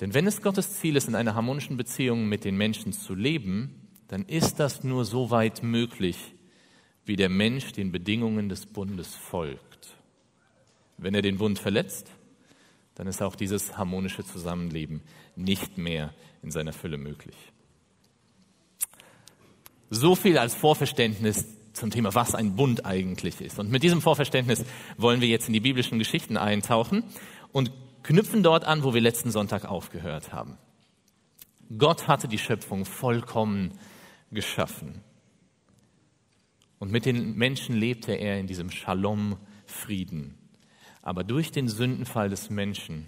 Denn 0.00 0.14
wenn 0.14 0.26
es 0.26 0.40
Gottes 0.40 0.78
Ziel 0.80 0.96
ist, 0.96 1.08
in 1.08 1.14
einer 1.14 1.34
harmonischen 1.34 1.76
Beziehung 1.76 2.26
mit 2.28 2.44
den 2.44 2.56
Menschen 2.56 2.92
zu 2.92 3.14
leben, 3.14 3.88
dann 4.08 4.24
ist 4.24 4.58
das 4.58 4.82
nur 4.82 5.04
so 5.04 5.30
weit 5.30 5.62
möglich, 5.62 6.16
wie 7.04 7.16
der 7.16 7.28
Mensch 7.28 7.72
den 7.72 7.92
Bedingungen 7.92 8.48
des 8.48 8.66
Bundes 8.66 9.14
folgt. 9.14 9.88
Wenn 10.96 11.14
er 11.14 11.22
den 11.22 11.38
Bund 11.38 11.58
verletzt, 11.58 12.10
dann 12.94 13.06
ist 13.06 13.22
auch 13.22 13.36
dieses 13.36 13.76
harmonische 13.76 14.24
Zusammenleben 14.24 15.02
nicht 15.36 15.78
mehr 15.78 16.12
in 16.42 16.50
seiner 16.50 16.72
Fülle 16.72 16.98
möglich. 16.98 17.36
So 19.90 20.14
viel 20.14 20.38
als 20.38 20.54
Vorverständnis 20.54 21.46
zum 21.72 21.90
Thema, 21.90 22.14
was 22.14 22.34
ein 22.34 22.56
Bund 22.56 22.84
eigentlich 22.84 23.40
ist. 23.40 23.58
Und 23.58 23.70
mit 23.70 23.82
diesem 23.82 24.00
Vorverständnis 24.00 24.64
wollen 24.96 25.20
wir 25.20 25.28
jetzt 25.28 25.48
in 25.48 25.54
die 25.54 25.60
biblischen 25.60 25.98
Geschichten 25.98 26.36
eintauchen 26.36 27.04
und 27.52 27.72
knüpfen 28.02 28.42
dort 28.42 28.64
an, 28.64 28.84
wo 28.84 28.94
wir 28.94 29.00
letzten 29.00 29.30
Sonntag 29.30 29.64
aufgehört 29.64 30.32
haben. 30.32 30.58
Gott 31.78 32.08
hatte 32.08 32.28
die 32.28 32.38
Schöpfung 32.38 32.84
vollkommen 32.84 33.78
geschaffen. 34.30 35.02
Und 36.78 36.90
mit 36.90 37.04
den 37.04 37.36
Menschen 37.36 37.76
lebte 37.76 38.12
er 38.12 38.40
in 38.40 38.46
diesem 38.46 38.70
Shalom-Frieden. 38.70 40.34
Aber 41.02 41.24
durch 41.24 41.52
den 41.52 41.68
Sündenfall 41.68 42.28
des 42.28 42.50
Menschen 42.50 43.06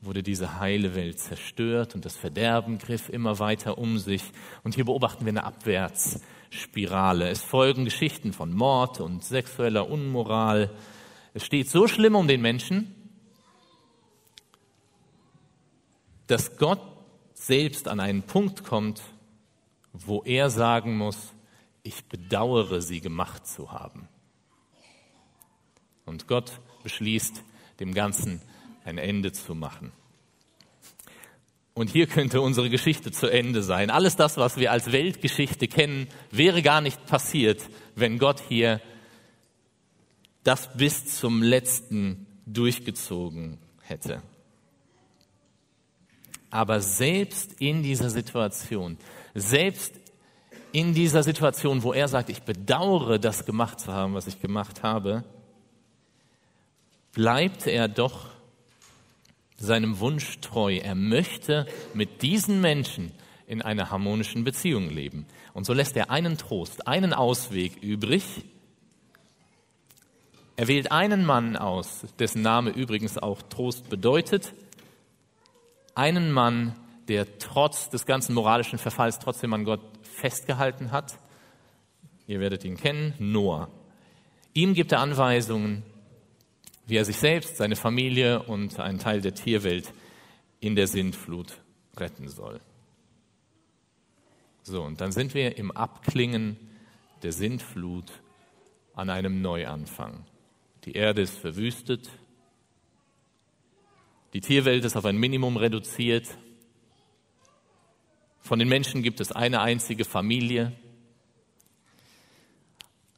wurde 0.00 0.22
diese 0.22 0.58
heile 0.60 0.94
Welt 0.94 1.18
zerstört 1.18 1.94
und 1.94 2.04
das 2.04 2.16
Verderben 2.16 2.78
griff 2.78 3.08
immer 3.08 3.38
weiter 3.38 3.78
um 3.78 3.98
sich. 3.98 4.22
Und 4.62 4.74
hier 4.74 4.84
beobachten 4.84 5.24
wir 5.24 5.30
eine 5.30 5.44
Abwärtsspirale. 5.44 7.28
Es 7.28 7.42
folgen 7.42 7.84
Geschichten 7.84 8.32
von 8.32 8.52
Mord 8.52 9.00
und 9.00 9.24
sexueller 9.24 9.88
Unmoral. 9.88 10.70
Es 11.34 11.44
steht 11.44 11.68
so 11.68 11.86
schlimm 11.88 12.14
um 12.14 12.28
den 12.28 12.40
Menschen, 12.40 12.94
dass 16.26 16.56
Gott 16.56 16.80
selbst 17.34 17.88
an 17.88 18.00
einen 18.00 18.22
Punkt 18.22 18.64
kommt, 18.64 19.02
wo 19.92 20.22
er 20.22 20.50
sagen 20.50 20.96
muss, 20.96 21.32
ich 21.82 22.04
bedauere 22.06 22.80
sie 22.80 23.00
gemacht 23.00 23.46
zu 23.46 23.72
haben. 23.72 24.08
Und 26.04 26.26
Gott 26.26 26.60
beschließt, 26.82 27.42
dem 27.80 27.94
Ganzen 27.94 28.40
ein 28.84 28.98
Ende 28.98 29.32
zu 29.32 29.54
machen. 29.54 29.92
Und 31.74 31.90
hier 31.90 32.06
könnte 32.06 32.40
unsere 32.40 32.70
Geschichte 32.70 33.12
zu 33.12 33.26
Ende 33.26 33.62
sein. 33.62 33.90
Alles 33.90 34.16
das, 34.16 34.38
was 34.38 34.56
wir 34.56 34.72
als 34.72 34.92
Weltgeschichte 34.92 35.68
kennen, 35.68 36.08
wäre 36.30 36.62
gar 36.62 36.80
nicht 36.80 37.04
passiert, 37.06 37.60
wenn 37.94 38.18
Gott 38.18 38.40
hier 38.48 38.80
das 40.42 40.74
bis 40.76 41.18
zum 41.18 41.42
letzten 41.42 42.26
durchgezogen 42.46 43.58
hätte. 43.82 44.22
Aber 46.50 46.80
selbst 46.80 47.60
in 47.60 47.82
dieser 47.82 48.10
Situation, 48.10 48.98
selbst 49.34 49.94
in 50.72 50.94
dieser 50.94 51.22
Situation, 51.22 51.82
wo 51.82 51.92
er 51.92 52.08
sagt, 52.08 52.28
ich 52.28 52.42
bedauere, 52.42 53.18
das 53.18 53.46
gemacht 53.46 53.80
zu 53.80 53.92
haben, 53.92 54.14
was 54.14 54.26
ich 54.26 54.40
gemacht 54.40 54.82
habe, 54.82 55.24
bleibt 57.12 57.66
er 57.66 57.88
doch 57.88 58.26
seinem 59.56 60.00
Wunsch 60.00 60.38
treu. 60.40 60.76
Er 60.76 60.94
möchte 60.94 61.66
mit 61.94 62.22
diesen 62.22 62.60
Menschen 62.60 63.12
in 63.46 63.62
einer 63.62 63.90
harmonischen 63.90 64.44
Beziehung 64.44 64.90
leben. 64.90 65.26
Und 65.54 65.64
so 65.64 65.72
lässt 65.72 65.96
er 65.96 66.10
einen 66.10 66.36
Trost, 66.36 66.86
einen 66.86 67.14
Ausweg 67.14 67.82
übrig. 67.82 68.24
Er 70.56 70.68
wählt 70.68 70.92
einen 70.92 71.24
Mann 71.24 71.56
aus, 71.56 72.04
dessen 72.18 72.42
Name 72.42 72.70
übrigens 72.70 73.18
auch 73.18 73.40
Trost 73.42 73.88
bedeutet. 73.88 74.52
Einen 75.96 76.30
Mann, 76.30 76.74
der 77.08 77.38
trotz 77.38 77.88
des 77.88 78.04
ganzen 78.04 78.34
moralischen 78.34 78.78
Verfalls 78.78 79.18
trotzdem 79.18 79.54
an 79.54 79.64
Gott 79.64 79.80
festgehalten 80.02 80.92
hat. 80.92 81.18
Ihr 82.26 82.38
werdet 82.38 82.64
ihn 82.64 82.76
kennen, 82.76 83.14
Noah. 83.18 83.70
Ihm 84.52 84.74
gibt 84.74 84.92
er 84.92 85.00
Anweisungen, 85.00 85.82
wie 86.86 86.96
er 86.96 87.06
sich 87.06 87.16
selbst, 87.16 87.56
seine 87.56 87.76
Familie 87.76 88.42
und 88.42 88.78
einen 88.78 88.98
Teil 88.98 89.22
der 89.22 89.34
Tierwelt 89.34 89.90
in 90.60 90.76
der 90.76 90.86
Sintflut 90.86 91.62
retten 91.96 92.28
soll. 92.28 92.60
So, 94.62 94.82
und 94.82 95.00
dann 95.00 95.12
sind 95.12 95.32
wir 95.32 95.56
im 95.56 95.70
Abklingen 95.70 96.58
der 97.22 97.32
Sintflut 97.32 98.12
an 98.94 99.08
einem 99.08 99.40
Neuanfang. 99.40 100.26
Die 100.84 100.92
Erde 100.92 101.22
ist 101.22 101.38
verwüstet, 101.38 102.10
die 104.36 104.42
Tierwelt 104.42 104.84
ist 104.84 104.98
auf 104.98 105.06
ein 105.06 105.16
Minimum 105.16 105.56
reduziert, 105.56 106.28
von 108.42 108.58
den 108.58 108.68
Menschen 108.68 109.02
gibt 109.02 109.22
es 109.22 109.32
eine 109.32 109.62
einzige 109.62 110.04
Familie. 110.04 110.72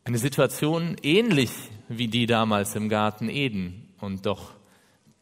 Eine 0.05 0.19
Situation 0.19 0.97
ähnlich 1.03 1.51
wie 1.89 2.07
die 2.07 2.27
damals 2.27 2.77
im 2.77 2.89
Garten 2.89 3.29
Eden 3.29 3.93
und 3.99 4.27
doch 4.27 4.53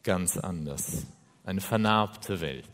ganz 0.03 0.37
anders. 0.37 1.07
Eine 1.43 1.61
vernarbte 1.61 2.41
Welt. 2.41 2.69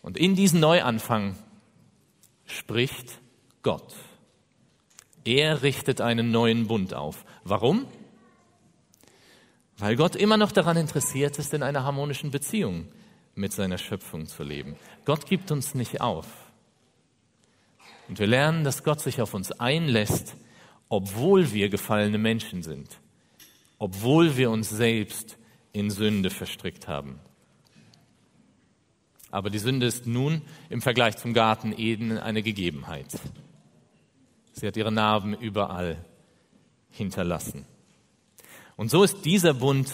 Und 0.00 0.16
in 0.16 0.36
diesen 0.36 0.60
Neuanfang 0.60 1.34
spricht 2.44 3.18
Gott. 3.64 3.96
Er 5.24 5.62
richtet 5.64 6.00
einen 6.00 6.30
neuen 6.30 6.68
Bund 6.68 6.94
auf. 6.94 7.24
Warum? 7.42 7.86
Weil 9.78 9.96
Gott 9.96 10.16
immer 10.16 10.36
noch 10.36 10.52
daran 10.52 10.76
interessiert 10.76 11.38
ist, 11.38 11.52
in 11.52 11.62
einer 11.62 11.84
harmonischen 11.84 12.30
Beziehung 12.30 12.88
mit 13.34 13.52
seiner 13.52 13.78
Schöpfung 13.78 14.26
zu 14.26 14.42
leben. 14.42 14.76
Gott 15.04 15.26
gibt 15.26 15.50
uns 15.50 15.74
nicht 15.74 16.00
auf. 16.00 16.26
Und 18.08 18.18
wir 18.18 18.26
lernen, 18.26 18.64
dass 18.64 18.84
Gott 18.84 19.00
sich 19.00 19.20
auf 19.20 19.34
uns 19.34 19.52
einlässt, 19.52 20.36
obwohl 20.88 21.52
wir 21.52 21.68
gefallene 21.68 22.18
Menschen 22.18 22.62
sind, 22.62 22.88
obwohl 23.78 24.36
wir 24.36 24.50
uns 24.50 24.70
selbst 24.70 25.36
in 25.72 25.90
Sünde 25.90 26.30
verstrickt 26.30 26.88
haben. 26.88 27.18
Aber 29.30 29.50
die 29.50 29.58
Sünde 29.58 29.86
ist 29.86 30.06
nun 30.06 30.40
im 30.70 30.80
Vergleich 30.80 31.16
zum 31.16 31.34
Garten 31.34 31.74
Eden 31.76 32.16
eine 32.16 32.42
Gegebenheit. 32.42 33.08
Sie 34.52 34.66
hat 34.66 34.76
ihre 34.78 34.92
Narben 34.92 35.34
überall 35.34 36.02
hinterlassen. 36.88 37.66
Und 38.76 38.90
so 38.90 39.02
ist 39.02 39.24
dieser 39.24 39.54
Bund 39.54 39.88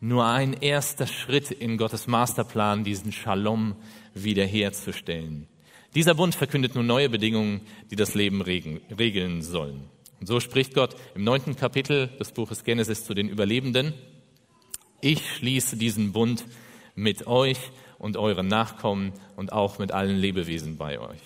nur 0.00 0.26
ein 0.26 0.54
erster 0.54 1.06
Schritt 1.06 1.50
in 1.50 1.76
Gottes 1.76 2.06
Masterplan, 2.06 2.84
diesen 2.84 3.12
Shalom 3.12 3.76
wiederherzustellen. 4.14 5.48
Dieser 5.94 6.14
Bund 6.14 6.34
verkündet 6.34 6.74
nun 6.74 6.86
neue 6.86 7.08
Bedingungen, 7.08 7.60
die 7.90 7.96
das 7.96 8.14
Leben 8.14 8.42
regeln 8.42 9.42
sollen. 9.42 9.84
Und 10.20 10.26
so 10.26 10.40
spricht 10.40 10.74
Gott 10.74 10.96
im 11.14 11.24
neunten 11.24 11.56
Kapitel 11.56 12.08
des 12.18 12.32
Buches 12.32 12.64
Genesis 12.64 13.04
zu 13.04 13.14
den 13.14 13.28
Überlebenden. 13.28 13.94
Ich 15.00 15.34
schließe 15.34 15.76
diesen 15.76 16.12
Bund 16.12 16.44
mit 16.94 17.26
euch 17.26 17.58
und 17.98 18.16
euren 18.16 18.48
Nachkommen 18.48 19.12
und 19.36 19.52
auch 19.52 19.78
mit 19.78 19.92
allen 19.92 20.16
Lebewesen 20.16 20.78
bei 20.78 20.98
euch. 20.98 21.20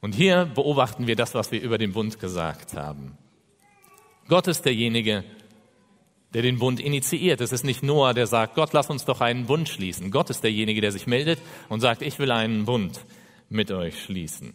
Und 0.00 0.14
hier 0.14 0.46
beobachten 0.46 1.06
wir 1.06 1.16
das, 1.16 1.34
was 1.34 1.52
wir 1.52 1.60
über 1.60 1.78
den 1.78 1.92
Bund 1.92 2.18
gesagt 2.18 2.74
haben. 2.74 3.16
Gott 4.28 4.46
ist 4.48 4.64
derjenige, 4.64 5.24
der 6.34 6.42
den 6.42 6.58
Bund 6.58 6.80
initiiert. 6.80 7.40
Es 7.40 7.52
ist 7.52 7.64
nicht 7.64 7.82
Noah, 7.82 8.14
der 8.14 8.26
sagt, 8.26 8.54
Gott, 8.54 8.72
lass 8.72 8.88
uns 8.90 9.04
doch 9.04 9.20
einen 9.20 9.46
Bund 9.46 9.68
schließen. 9.68 10.10
Gott 10.10 10.30
ist 10.30 10.42
derjenige, 10.42 10.80
der 10.80 10.92
sich 10.92 11.06
meldet 11.06 11.40
und 11.68 11.80
sagt, 11.80 12.02
ich 12.02 12.18
will 12.18 12.30
einen 12.30 12.64
Bund 12.64 13.00
mit 13.48 13.70
euch 13.70 14.02
schließen. 14.02 14.54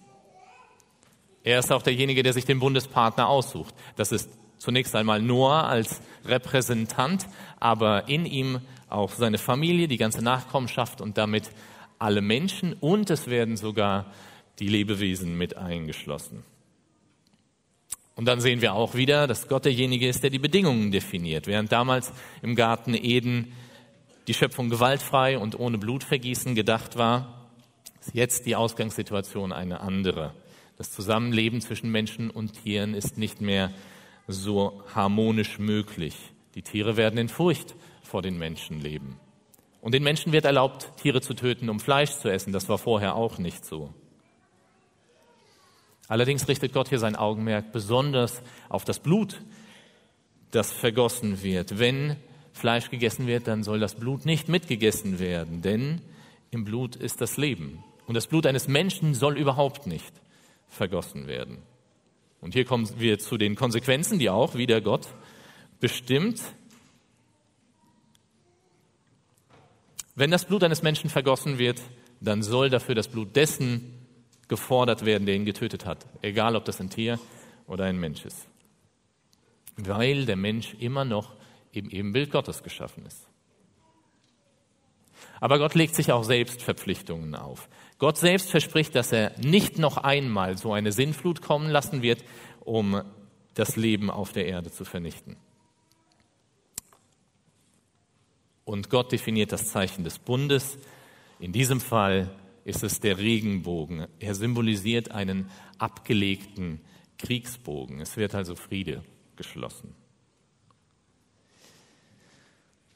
Er 1.43 1.59
ist 1.59 1.71
auch 1.71 1.81
derjenige, 1.81 2.23
der 2.23 2.33
sich 2.33 2.45
den 2.45 2.59
Bundespartner 2.59 3.29
aussucht. 3.29 3.73
Das 3.95 4.11
ist 4.11 4.29
zunächst 4.57 4.95
einmal 4.95 5.21
Noah 5.21 5.63
als 5.67 6.01
Repräsentant, 6.25 7.27
aber 7.59 8.09
in 8.09 8.25
ihm 8.25 8.59
auch 8.89 9.11
seine 9.11 9.37
Familie, 9.37 9.87
die 9.87 9.97
ganze 9.97 10.23
Nachkommenschaft 10.23 10.99
und 10.99 11.17
damit 11.17 11.51
alle 11.99 12.21
Menschen 12.21 12.73
und 12.73 13.09
es 13.09 13.27
werden 13.27 13.57
sogar 13.57 14.11
die 14.59 14.67
Lebewesen 14.67 15.37
mit 15.37 15.57
eingeschlossen. 15.57 16.43
Und 18.17 18.25
dann 18.25 18.41
sehen 18.41 18.61
wir 18.61 18.73
auch 18.73 18.95
wieder, 18.95 19.27
dass 19.27 19.47
Gott 19.47 19.65
derjenige 19.65 20.07
ist, 20.07 20.23
der 20.23 20.31
die 20.31 20.39
Bedingungen 20.39 20.91
definiert. 20.91 21.45
Während 21.45 21.71
damals 21.71 22.11
im 22.41 22.55
Garten 22.55 22.95
Eden 22.95 23.53
die 24.27 24.33
Schöpfung 24.33 24.71
gewaltfrei 24.71 25.37
und 25.37 25.57
ohne 25.57 25.77
Blutvergießen 25.77 26.55
gedacht 26.55 26.97
war, 26.97 27.47
ist 28.01 28.15
jetzt 28.15 28.47
die 28.47 28.55
Ausgangssituation 28.55 29.53
eine 29.53 29.81
andere. 29.81 30.33
Das 30.77 30.91
Zusammenleben 30.91 31.61
zwischen 31.61 31.91
Menschen 31.91 32.31
und 32.31 32.63
Tieren 32.63 32.95
ist 32.95 33.19
nicht 33.19 33.39
mehr 33.39 33.71
so 34.27 34.83
harmonisch 34.95 35.59
möglich. 35.59 36.15
Die 36.55 36.63
Tiere 36.63 36.97
werden 36.97 37.19
in 37.19 37.29
Furcht 37.29 37.75
vor 38.01 38.23
den 38.23 38.39
Menschen 38.39 38.81
leben. 38.81 39.19
Und 39.79 39.93
den 39.93 40.03
Menschen 40.03 40.33
wird 40.33 40.45
erlaubt, 40.45 40.91
Tiere 40.97 41.21
zu 41.21 41.35
töten, 41.35 41.69
um 41.69 41.79
Fleisch 41.79 42.11
zu 42.11 42.29
essen. 42.29 42.51
Das 42.51 42.67
war 42.67 42.79
vorher 42.79 43.15
auch 43.15 43.37
nicht 43.37 43.63
so. 43.63 43.93
Allerdings 46.07 46.47
richtet 46.47 46.73
Gott 46.73 46.89
hier 46.89 46.99
sein 46.99 47.15
Augenmerk 47.15 47.71
besonders 47.71 48.41
auf 48.69 48.85
das 48.85 48.99
Blut, 48.99 49.41
das 50.51 50.71
vergossen 50.71 51.43
wird. 51.43 51.79
Wenn 51.79 52.15
Fleisch 52.53 52.89
gegessen 52.89 53.27
wird, 53.27 53.47
dann 53.47 53.63
soll 53.63 53.79
das 53.79 53.95
Blut 53.95 54.25
nicht 54.25 54.47
mitgegessen 54.47 55.19
werden, 55.19 55.61
denn 55.61 56.01
im 56.49 56.63
Blut 56.63 56.95
ist 56.95 57.19
das 57.21 57.37
Leben. 57.37 57.83
Und 58.07 58.15
das 58.15 58.27
Blut 58.27 58.45
eines 58.45 58.67
Menschen 58.67 59.13
soll 59.13 59.37
überhaupt 59.37 59.85
nicht 59.85 60.13
vergossen 60.69 61.27
werden. 61.27 61.57
Und 62.39 62.53
hier 62.53 62.65
kommen 62.65 62.89
wir 62.97 63.19
zu 63.19 63.37
den 63.37 63.55
Konsequenzen, 63.55 64.19
die 64.19 64.29
auch 64.29 64.55
wieder 64.55 64.79
Gott 64.79 65.07
bestimmt. 65.79 66.41
Wenn 70.15 70.31
das 70.31 70.45
Blut 70.45 70.63
eines 70.63 70.81
Menschen 70.81 71.09
vergossen 71.09 71.57
wird, 71.57 71.81
dann 72.21 72.43
soll 72.43 72.69
dafür 72.69 72.95
das 72.95 73.07
Blut 73.07 73.35
dessen 73.35 73.93
gefordert 74.47 75.05
werden, 75.05 75.25
der 75.25 75.35
ihn 75.35 75.45
getötet 75.45 75.85
hat, 75.85 76.05
egal 76.21 76.55
ob 76.55 76.65
das 76.65 76.79
ein 76.79 76.89
Tier 76.89 77.19
oder 77.67 77.85
ein 77.85 77.99
Mensch 77.99 78.25
ist. 78.25 78.47
Weil 79.75 80.25
der 80.25 80.37
Mensch 80.37 80.73
immer 80.79 81.05
noch 81.05 81.33
im 81.71 81.89
Ebenbild 81.89 82.31
Gottes 82.31 82.63
geschaffen 82.63 83.05
ist. 83.05 83.27
Aber 85.39 85.59
Gott 85.59 85.75
legt 85.75 85.95
sich 85.95 86.11
auch 86.11 86.23
selbst 86.23 86.63
Verpflichtungen 86.63 87.35
auf. 87.35 87.69
Gott 87.99 88.17
selbst 88.17 88.49
verspricht, 88.49 88.95
dass 88.95 89.11
er 89.11 89.37
nicht 89.39 89.77
noch 89.77 89.97
einmal 89.97 90.57
so 90.57 90.73
eine 90.73 90.91
Sinnflut 90.91 91.41
kommen 91.41 91.69
lassen 91.69 92.01
wird, 92.01 92.23
um 92.61 93.01
das 93.53 93.75
Leben 93.75 94.09
auf 94.09 94.33
der 94.33 94.47
Erde 94.47 94.71
zu 94.71 94.85
vernichten. 94.85 95.35
Und 98.65 98.89
Gott 98.89 99.11
definiert 99.11 99.51
das 99.51 99.69
Zeichen 99.69 100.03
des 100.03 100.19
Bundes. 100.19 100.77
In 101.39 101.53
diesem 101.53 101.79
Fall 101.79 102.29
ist 102.67 102.83
es 102.83 102.99
der 102.99 103.17
Regenbogen. 103.17 104.07
Er 104.19 104.35
symbolisiert 104.35 105.11
einen 105.11 105.49
abgelegten 105.77 106.81
Kriegsbogen. 107.17 108.01
Es 108.01 108.17
wird 108.17 108.35
also 108.35 108.55
Friede 108.57 109.05
geschlossen. 109.37 109.95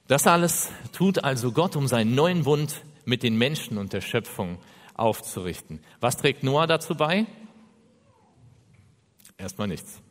Das 0.07 0.27
alles 0.27 0.69
tut 0.91 1.23
also 1.23 1.53
Gott, 1.53 1.77
um 1.77 1.87
seinen 1.87 2.15
neuen 2.15 2.43
Bund 2.43 2.83
mit 3.05 3.23
den 3.23 3.37
Menschen 3.37 3.77
und 3.77 3.93
der 3.93 4.01
Schöpfung 4.01 4.59
aufzurichten. 4.93 5.79
Was 6.01 6.17
trägt 6.17 6.43
Noah 6.43 6.67
dazu 6.67 6.93
bei? 6.93 7.25
Erstmal 9.37 9.69
nichts. 9.69 10.01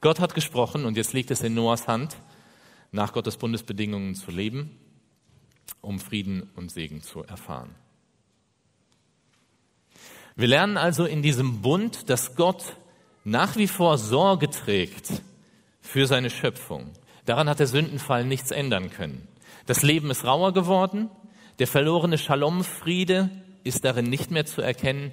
Gott 0.00 0.20
hat 0.20 0.34
gesprochen 0.34 0.86
und 0.86 0.96
jetzt 0.96 1.12
liegt 1.12 1.30
es 1.30 1.42
in 1.42 1.52
Noahs 1.52 1.86
Hand, 1.86 2.16
nach 2.92 3.12
Gottes 3.12 3.36
Bundesbedingungen 3.36 4.14
zu 4.14 4.30
leben, 4.30 4.70
um 5.82 6.00
Frieden 6.00 6.48
und 6.56 6.72
Segen 6.72 7.02
zu 7.02 7.24
erfahren. 7.24 7.74
Wir 10.36 10.48
lernen 10.48 10.76
also 10.76 11.04
in 11.04 11.22
diesem 11.22 11.62
Bund, 11.62 12.10
dass 12.10 12.34
Gott 12.34 12.76
nach 13.22 13.56
wie 13.56 13.68
vor 13.68 13.98
Sorge 13.98 14.50
trägt 14.50 15.22
für 15.80 16.06
seine 16.06 16.30
Schöpfung. 16.30 16.90
Daran 17.24 17.48
hat 17.48 17.60
der 17.60 17.66
Sündenfall 17.66 18.24
nichts 18.24 18.50
ändern 18.50 18.90
können. 18.90 19.28
Das 19.66 19.82
Leben 19.82 20.10
ist 20.10 20.24
rauer 20.24 20.52
geworden, 20.52 21.08
der 21.58 21.66
verlorene 21.66 22.18
Shalom-Friede 22.18 23.30
ist 23.62 23.84
darin 23.84 24.10
nicht 24.10 24.30
mehr 24.30 24.44
zu 24.44 24.60
erkennen, 24.60 25.12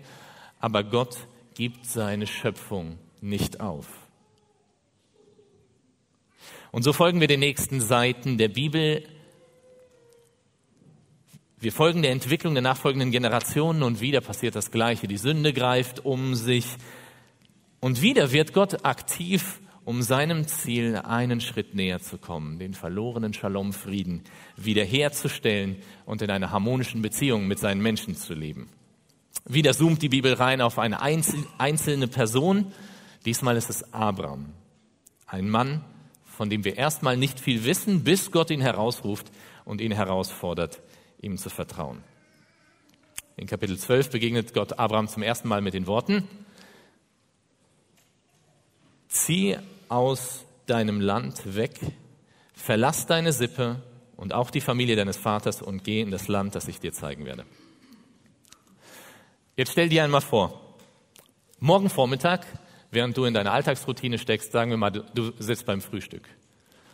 aber 0.60 0.84
Gott 0.84 1.15
gibt 1.53 1.86
seine 1.86 2.27
Schöpfung 2.27 2.97
nicht 3.21 3.62
auf. 3.62 3.88
Und 6.71 6.84
so 6.84 6.93
folgen 6.93 7.19
wir 7.19 7.27
den 7.27 7.41
nächsten 7.41 7.79
Seiten 7.79 8.38
der 8.38 8.47
Bibel 8.47 9.03
wir 11.62 11.71
folgen 11.71 12.02
der 12.02 12.12
Entwicklung 12.12 12.56
der 12.56 12.63
nachfolgenden 12.63 13.12
Generationen 13.12 13.84
und 13.84 14.02
wieder 14.02 14.19
passiert 14.19 14.56
das 14.56 14.71
Gleiche. 14.71 15.08
Die 15.08 15.19
Sünde 15.19 15.54
greift 15.54 16.04
um 16.04 16.34
sich 16.34 16.65
und 17.80 18.02
wieder 18.02 18.32
wird 18.32 18.54
Gott 18.54 18.84
aktiv, 18.84 19.60
um 19.86 20.02
seinem 20.02 20.47
Ziel 20.47 20.95
einen 20.95 21.39
Schritt 21.39 21.76
näher 21.76 22.00
zu 22.00 22.17
kommen, 22.17 22.58
den 22.58 22.74
verlorenen 22.74 23.36
Shalom-Frieden 23.36 24.24
wiederherzustellen 24.58 25.76
und 26.08 26.24
in 26.24 26.32
einer 26.32 26.50
harmonischen 26.50 27.04
Beziehung 27.04 27.47
mit 27.47 27.60
seinen 27.60 27.84
Menschen 27.84 28.15
zu 28.15 28.34
leben. 28.34 28.67
Wieder 29.47 29.74
zoomt 29.74 30.02
die 30.02 30.10
Bibel 30.10 30.34
rein 30.34 30.62
auf 30.62 30.80
eine 30.80 31.00
einzelne 31.02 32.08
Person. 32.08 32.71
Diesmal 33.24 33.56
ist 33.56 33.69
es 33.69 33.93
Abraham, 33.93 34.54
ein 35.28 35.47
Mann, 35.47 35.84
von 36.26 36.50
dem 36.50 36.63
wir 36.63 36.76
erstmal 36.76 37.17
nicht 37.17 37.39
viel 37.39 37.65
wissen, 37.65 38.04
bis 38.04 38.32
Gott 38.32 38.50
ihn 38.50 38.62
herausruft 38.62 39.32
und 39.63 39.80
ihn 39.80 39.91
herausfordert, 39.91 40.82
ihm 41.21 41.38
zu 41.38 41.49
vertrauen. 41.49 42.03
In 43.38 43.47
Kapitel 43.47 43.77
12 43.77 44.10
begegnet 44.10 44.53
Gott 44.53 44.77
Abraham 44.77 45.07
zum 45.07 45.23
ersten 45.23 45.47
Mal 45.47 45.62
mit 45.62 45.73
den 45.73 45.88
Worten, 45.88 46.27
zieh 49.07 49.57
aus 49.89 50.45
deinem 50.65 51.01
Land 51.01 51.55
weg, 51.55 51.79
verlass 52.53 53.05
deine 53.05 53.34
Sippe 53.34 53.81
und 54.15 54.34
auch 54.34 54.51
die 54.51 54.62
Familie 54.62 54.95
deines 54.95 55.17
Vaters 55.17 55.62
und 55.62 55.84
geh 55.84 56.01
in 56.01 56.12
das 56.12 56.27
Land, 56.27 56.55
das 56.55 56.67
ich 56.67 56.79
dir 56.79 56.93
zeigen 56.93 57.25
werde. 57.25 57.45
Jetzt 59.57 59.71
stell 59.71 59.89
dir 59.89 60.03
einmal 60.03 60.21
vor, 60.21 60.77
morgen 61.60 61.89
Vormittag, 61.89 62.45
während 62.89 63.17
du 63.17 63.25
in 63.25 63.34
deiner 63.34 63.51
Alltagsroutine 63.51 64.17
steckst, 64.17 64.51
sagen 64.51 64.71
wir 64.71 64.77
mal, 64.77 64.91
du, 64.91 65.03
du 65.13 65.34
sitzt 65.39 65.65
beim 65.65 65.81
Frühstück. 65.81 66.27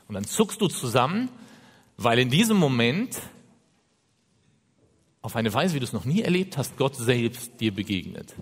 Und 0.07 0.15
dann 0.15 0.23
zuckst 0.23 0.61
du 0.61 0.67
zusammen, 0.67 1.29
weil 1.97 2.19
in 2.19 2.29
diesem 2.29 2.57
Moment 2.57 3.19
auf 5.27 5.35
eine 5.35 5.53
Weise, 5.53 5.75
wie 5.75 5.79
du 5.79 5.83
es 5.83 5.91
noch 5.91 6.05
nie 6.05 6.21
erlebt 6.21 6.57
hast, 6.57 6.77
Gott 6.77 6.95
selbst 6.95 7.59
dir 7.59 7.73
begegnet. 7.73 8.33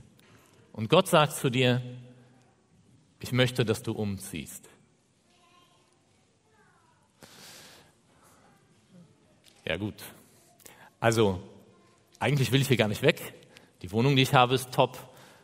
Und 0.71 0.87
Gott 0.87 1.07
sagt 1.07 1.33
zu 1.33 1.49
dir, 1.49 1.81
ich 3.19 3.31
möchte, 3.31 3.65
dass 3.65 3.81
du 3.81 3.93
umziehst. 3.93 4.69
Ja 9.65 9.77
gut. 9.77 9.95
Also, 10.99 11.41
eigentlich 12.19 12.51
will 12.51 12.61
ich 12.61 12.67
hier 12.67 12.77
gar 12.77 12.87
nicht 12.87 13.01
weg. 13.01 13.33
Die 13.81 13.91
Wohnung, 13.91 14.15
die 14.15 14.21
ich 14.21 14.35
habe, 14.35 14.53
ist 14.53 14.71
top. 14.71 14.99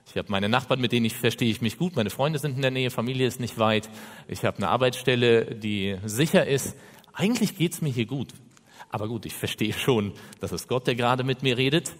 Ich 0.05 0.15
habe 0.17 0.29
meine 0.29 0.47
Nachbarn, 0.47 0.79
mit 0.79 0.91
denen 0.91 1.07
ich 1.07 1.15
verstehe 1.15 1.49
ich 1.49 1.59
mich 1.59 1.79
gut. 1.79 1.95
Meine 1.95 2.11
Freunde 2.11 2.37
sind 2.37 2.55
in 2.55 2.61
der 2.61 2.69
Nähe, 2.69 2.91
Familie 2.91 3.25
ist 3.25 3.39
nicht 3.39 3.57
weit. 3.57 3.89
Ich 4.27 4.45
habe 4.45 4.57
eine 4.57 4.69
Arbeitsstelle, 4.69 5.55
die 5.55 5.97
sicher 6.05 6.45
ist. 6.45 6.75
Eigentlich 7.13 7.57
geht 7.57 7.73
es 7.73 7.81
mir 7.81 7.91
hier 7.91 8.05
gut. 8.05 8.31
Aber 8.91 9.07
gut, 9.07 9.25
ich 9.25 9.33
verstehe 9.33 9.73
schon, 9.73 10.13
dass 10.41 10.51
es 10.51 10.67
Gott, 10.67 10.85
der 10.85 10.95
gerade 10.95 11.23
mit 11.23 11.43
mir 11.43 11.57
redet. 11.57 11.93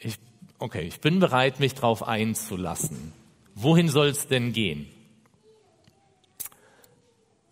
Ich, 0.00 0.18
okay, 0.58 0.82
ich 0.82 1.00
bin 1.00 1.20
bereit, 1.20 1.60
mich 1.60 1.74
darauf 1.74 2.06
einzulassen. 2.06 3.12
Wohin 3.54 3.88
soll 3.88 4.08
es 4.08 4.26
denn 4.26 4.52
gehen? 4.52 4.88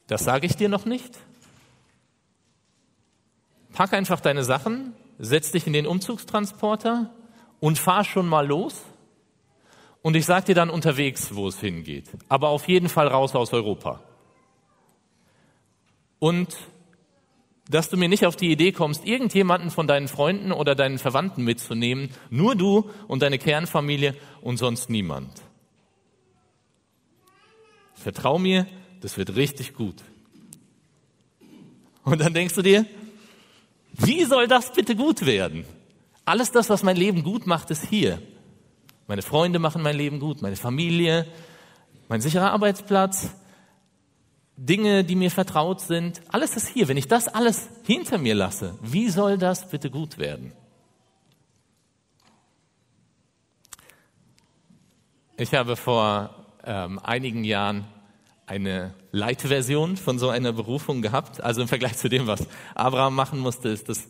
Das 0.08 0.24
sage 0.24 0.46
ich 0.46 0.56
dir 0.56 0.68
noch 0.68 0.84
nicht. 0.84 1.16
Pack 3.72 3.92
einfach 3.94 4.20
deine 4.20 4.42
Sachen, 4.42 4.94
setz 5.18 5.52
dich 5.52 5.66
in 5.68 5.72
den 5.72 5.86
Umzugstransporter 5.86 7.14
und 7.60 7.78
fahr 7.78 8.04
schon 8.04 8.26
mal 8.26 8.46
los. 8.46 8.82
Und 10.02 10.16
ich 10.16 10.26
sage 10.26 10.46
dir 10.46 10.54
dann 10.56 10.70
unterwegs, 10.70 11.36
wo 11.36 11.46
es 11.46 11.60
hingeht. 11.60 12.10
Aber 12.28 12.48
auf 12.48 12.66
jeden 12.66 12.88
Fall 12.88 13.06
raus 13.06 13.36
aus 13.36 13.52
Europa. 13.52 14.00
Und 16.18 16.56
dass 17.72 17.88
du 17.88 17.96
mir 17.96 18.08
nicht 18.08 18.26
auf 18.26 18.36
die 18.36 18.52
Idee 18.52 18.72
kommst, 18.72 19.06
irgendjemanden 19.06 19.70
von 19.70 19.86
deinen 19.86 20.06
Freunden 20.06 20.52
oder 20.52 20.74
deinen 20.74 20.98
Verwandten 20.98 21.42
mitzunehmen, 21.42 22.10
nur 22.30 22.54
du 22.54 22.90
und 23.08 23.22
deine 23.22 23.38
Kernfamilie 23.38 24.14
und 24.42 24.58
sonst 24.58 24.90
niemand. 24.90 25.30
Vertrau 27.94 28.38
mir, 28.38 28.66
das 29.00 29.16
wird 29.16 29.36
richtig 29.36 29.74
gut. 29.74 29.96
Und 32.04 32.20
dann 32.20 32.34
denkst 32.34 32.54
du 32.54 32.62
dir, 32.62 32.84
wie 33.92 34.24
soll 34.24 34.48
das 34.48 34.72
bitte 34.72 34.94
gut 34.94 35.24
werden? 35.24 35.64
Alles 36.24 36.50
das, 36.50 36.68
was 36.68 36.82
mein 36.82 36.96
Leben 36.96 37.22
gut 37.22 37.46
macht, 37.46 37.70
ist 37.70 37.86
hier. 37.86 38.20
Meine 39.06 39.22
Freunde 39.22 39.58
machen 39.58 39.82
mein 39.82 39.96
Leben 39.96 40.20
gut, 40.20 40.42
meine 40.42 40.56
Familie, 40.56 41.26
mein 42.08 42.20
sicherer 42.20 42.52
Arbeitsplatz, 42.52 43.34
Dinge, 44.56 45.04
die 45.04 45.16
mir 45.16 45.30
vertraut 45.30 45.80
sind, 45.80 46.20
alles 46.28 46.56
ist 46.56 46.68
hier. 46.68 46.88
Wenn 46.88 46.96
ich 46.96 47.08
das 47.08 47.28
alles 47.28 47.68
hinter 47.84 48.18
mir 48.18 48.34
lasse, 48.34 48.78
wie 48.82 49.08
soll 49.08 49.38
das 49.38 49.68
bitte 49.70 49.90
gut 49.90 50.18
werden? 50.18 50.52
Ich 55.36 55.54
habe 55.54 55.76
vor 55.76 56.46
ähm, 56.64 56.98
einigen 56.98 57.44
Jahren 57.44 57.86
eine 58.46 58.94
Light-Version 59.12 59.96
von 59.96 60.18
so 60.18 60.28
einer 60.28 60.52
Berufung 60.52 61.00
gehabt. 61.02 61.42
Also 61.42 61.62
im 61.62 61.68
Vergleich 61.68 61.96
zu 61.96 62.08
dem, 62.08 62.26
was 62.26 62.46
Abraham 62.74 63.14
machen 63.14 63.40
musste, 63.40 63.70
ist 63.70 63.88
das 63.88 64.08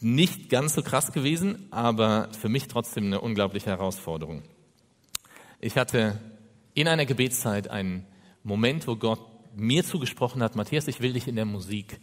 nicht 0.00 0.50
ganz 0.50 0.74
so 0.74 0.82
krass 0.82 1.12
gewesen, 1.12 1.68
aber 1.70 2.28
für 2.38 2.48
mich 2.48 2.66
trotzdem 2.66 3.06
eine 3.06 3.20
unglaubliche 3.20 3.70
Herausforderung. 3.70 4.42
Ich 5.60 5.76
hatte 5.76 6.18
in 6.74 6.88
einer 6.88 7.06
Gebetszeit 7.06 7.68
einen 7.68 8.04
Moment, 8.42 8.88
wo 8.88 8.96
Gott 8.96 9.31
mir 9.54 9.84
zugesprochen 9.84 10.42
hat, 10.42 10.56
Matthias, 10.56 10.88
ich 10.88 11.00
will 11.00 11.12
dich 11.12 11.28
in 11.28 11.36
der 11.36 11.44
Musik 11.44 11.98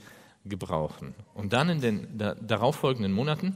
gebrauchen. 0.46 1.14
Und 1.34 1.54
dann 1.54 1.70
in 1.70 1.82
den 1.82 2.18
darauffolgenden 2.18 3.12
Monaten 3.12 3.56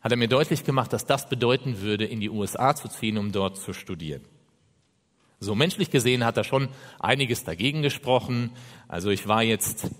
hat 0.00 0.12
er 0.12 0.18
mir 0.18 0.28
deutlich 0.28 0.64
gemacht, 0.64 0.92
dass 0.92 1.06
das 1.06 1.28
bedeuten 1.28 1.80
würde, 1.80 2.04
in 2.04 2.20
die 2.20 2.30
USA 2.30 2.74
zu 2.74 2.88
ziehen, 2.88 3.18
um 3.18 3.32
dort 3.32 3.58
zu 3.58 3.72
studieren. 3.72 4.22
So 5.38 5.54
menschlich 5.54 5.90
gesehen 5.90 6.24
hat 6.24 6.36
er 6.36 6.44
schon 6.44 6.68
einiges 6.98 7.44
dagegen 7.44 7.82
gesprochen. 7.82 8.50
Also 8.88 9.10
ich 9.10 9.26
war 9.26 9.42
jetzt 9.42 9.90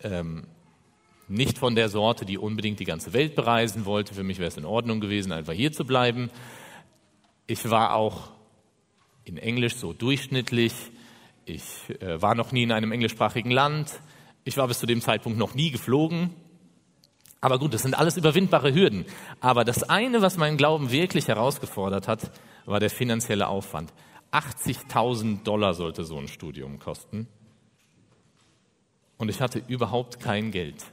ähm, 0.00 0.46
nicht 1.28 1.58
von 1.58 1.74
der 1.74 1.88
Sorte, 1.88 2.26
die 2.26 2.36
unbedingt 2.36 2.78
die 2.78 2.84
ganze 2.84 3.12
Welt 3.14 3.34
bereisen 3.34 3.86
wollte. 3.86 4.14
Für 4.14 4.22
mich 4.22 4.38
wäre 4.38 4.48
es 4.48 4.56
in 4.56 4.66
Ordnung 4.66 5.00
gewesen, 5.00 5.32
einfach 5.32 5.54
hier 5.54 5.72
zu 5.72 5.84
bleiben. 5.86 6.30
Ich 7.46 7.70
war 7.70 7.94
auch 7.94 8.30
in 9.24 9.38
Englisch 9.38 9.76
so 9.76 9.92
durchschnittlich. 9.92 10.72
Ich 11.44 11.90
äh, 12.00 12.20
war 12.22 12.34
noch 12.34 12.52
nie 12.52 12.62
in 12.62 12.72
einem 12.72 12.92
englischsprachigen 12.92 13.50
Land. 13.50 13.90
Ich 14.44 14.56
war 14.56 14.68
bis 14.68 14.78
zu 14.78 14.86
dem 14.86 15.00
Zeitpunkt 15.00 15.38
noch 15.38 15.54
nie 15.54 15.70
geflogen. 15.70 16.30
Aber 17.40 17.58
gut, 17.58 17.74
das 17.74 17.82
sind 17.82 17.98
alles 17.98 18.16
überwindbare 18.16 18.72
Hürden. 18.72 19.04
Aber 19.40 19.64
das 19.64 19.82
eine, 19.82 20.22
was 20.22 20.36
meinen 20.36 20.56
Glauben 20.56 20.92
wirklich 20.92 21.26
herausgefordert 21.26 22.06
hat, 22.06 22.30
war 22.66 22.78
der 22.78 22.90
finanzielle 22.90 23.48
Aufwand. 23.48 23.92
80.000 24.30 25.42
Dollar 25.42 25.74
sollte 25.74 26.04
so 26.04 26.16
ein 26.18 26.28
Studium 26.28 26.78
kosten. 26.78 27.26
Und 29.18 29.28
ich 29.28 29.40
hatte 29.40 29.62
überhaupt 29.66 30.20
kein 30.20 30.52
Geld. 30.52 30.84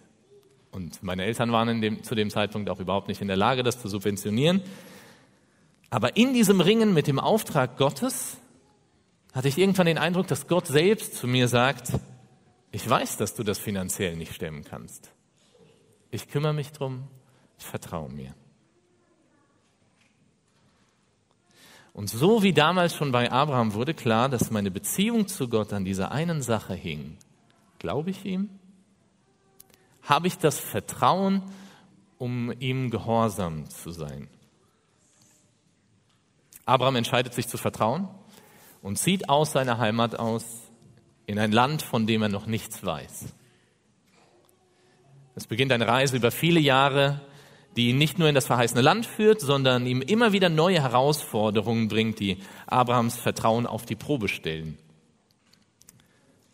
Und 0.72 1.02
meine 1.04 1.24
Eltern 1.24 1.52
waren 1.52 1.82
dem, 1.82 2.04
zu 2.04 2.16
dem 2.16 2.30
Zeitpunkt 2.30 2.70
auch 2.70 2.80
überhaupt 2.80 3.08
nicht 3.08 3.22
in 3.22 3.28
der 3.28 3.38
Lage, 3.38 3.64
das 3.64 3.80
zu 3.80 3.88
subventionieren. 3.88 4.62
Aber 5.90 6.18
in 6.18 6.34
diesem 6.34 6.62
Ringen 6.62 6.94
mit 6.94 7.08
dem 7.08 7.20
Auftrag 7.20 7.78
Gottes 7.78 8.38
hatte 9.34 9.48
ich 9.48 9.58
irgendwann 9.58 9.86
den 9.86 9.98
Eindruck, 9.98 10.28
dass 10.28 10.48
Gott 10.48 10.68
selbst 10.68 11.16
zu 11.16 11.28
mir 11.28 11.48
sagt, 11.48 11.94
ich 12.72 12.88
weiß, 12.88 13.18
dass 13.18 13.36
du 13.36 13.44
das 13.44 13.60
finanziell 13.60 14.16
nicht 14.16 14.34
stemmen 14.34 14.64
kannst 14.64 15.12
ich 16.12 16.28
kümmere 16.28 16.54
mich 16.54 16.72
drum, 16.72 17.08
vertraue 17.58 18.10
mir. 18.10 18.34
Und 21.94 22.10
so 22.10 22.44
wie 22.44 22.54
damals 22.54 22.96
schon 22.96 23.12
bei 23.12 23.32
Abraham 23.32 23.74
wurde 23.74 23.94
klar, 23.94 24.30
dass 24.30 24.52
meine 24.52 24.72
Beziehung 24.72 25.28
zu 25.28 25.50
Gott 25.50 25.74
an 25.74 25.86
dieser 25.86 26.12
einen 26.12 26.42
Sache 26.42 26.74
hing. 26.74 27.18
Glaube 27.78 28.12
ich 28.12 28.26
ihm? 28.26 28.50
Habe 30.04 30.28
ich 30.28 30.38
das 30.38 30.60
Vertrauen, 30.60 31.44
um 32.18 32.54
ihm 32.60 32.90
gehorsam 32.90 33.70
zu 33.70 33.92
sein? 33.92 34.30
Abraham 36.66 36.98
entscheidet 36.98 37.34
sich 37.34 37.48
zu 37.48 37.58
vertrauen 37.58 38.08
und 38.82 38.98
zieht 38.98 39.30
aus 39.30 39.52
seiner 39.52 39.78
Heimat 39.78 40.18
aus 40.18 40.46
in 41.26 41.38
ein 41.40 41.52
Land, 41.52 41.82
von 41.82 42.08
dem 42.08 42.22
er 42.22 42.30
noch 42.30 42.46
nichts 42.46 42.84
weiß. 42.84 43.26
Es 45.36 45.48
beginnt 45.48 45.72
eine 45.72 45.88
Reise 45.88 46.18
über 46.18 46.32
viele 46.32 46.60
Jahre, 46.60 47.22
die 47.76 47.90
ihn 47.90 47.98
nicht 47.98 48.20
nur 48.20 48.28
in 48.28 48.36
das 48.36 48.48
verheißene 48.48 48.82
Land 48.82 49.06
führt, 49.06 49.42
sondern 49.42 49.86
ihm 49.86 50.02
immer 50.02 50.34
wieder 50.34 50.50
neue 50.50 50.82
Herausforderungen 50.82 51.88
bringt, 51.88 52.20
die 52.20 52.38
Abrahams 52.68 53.18
Vertrauen 53.18 53.66
auf 53.66 53.86
die 53.86 53.96
Probe 53.96 54.28
stellen. 54.28 54.78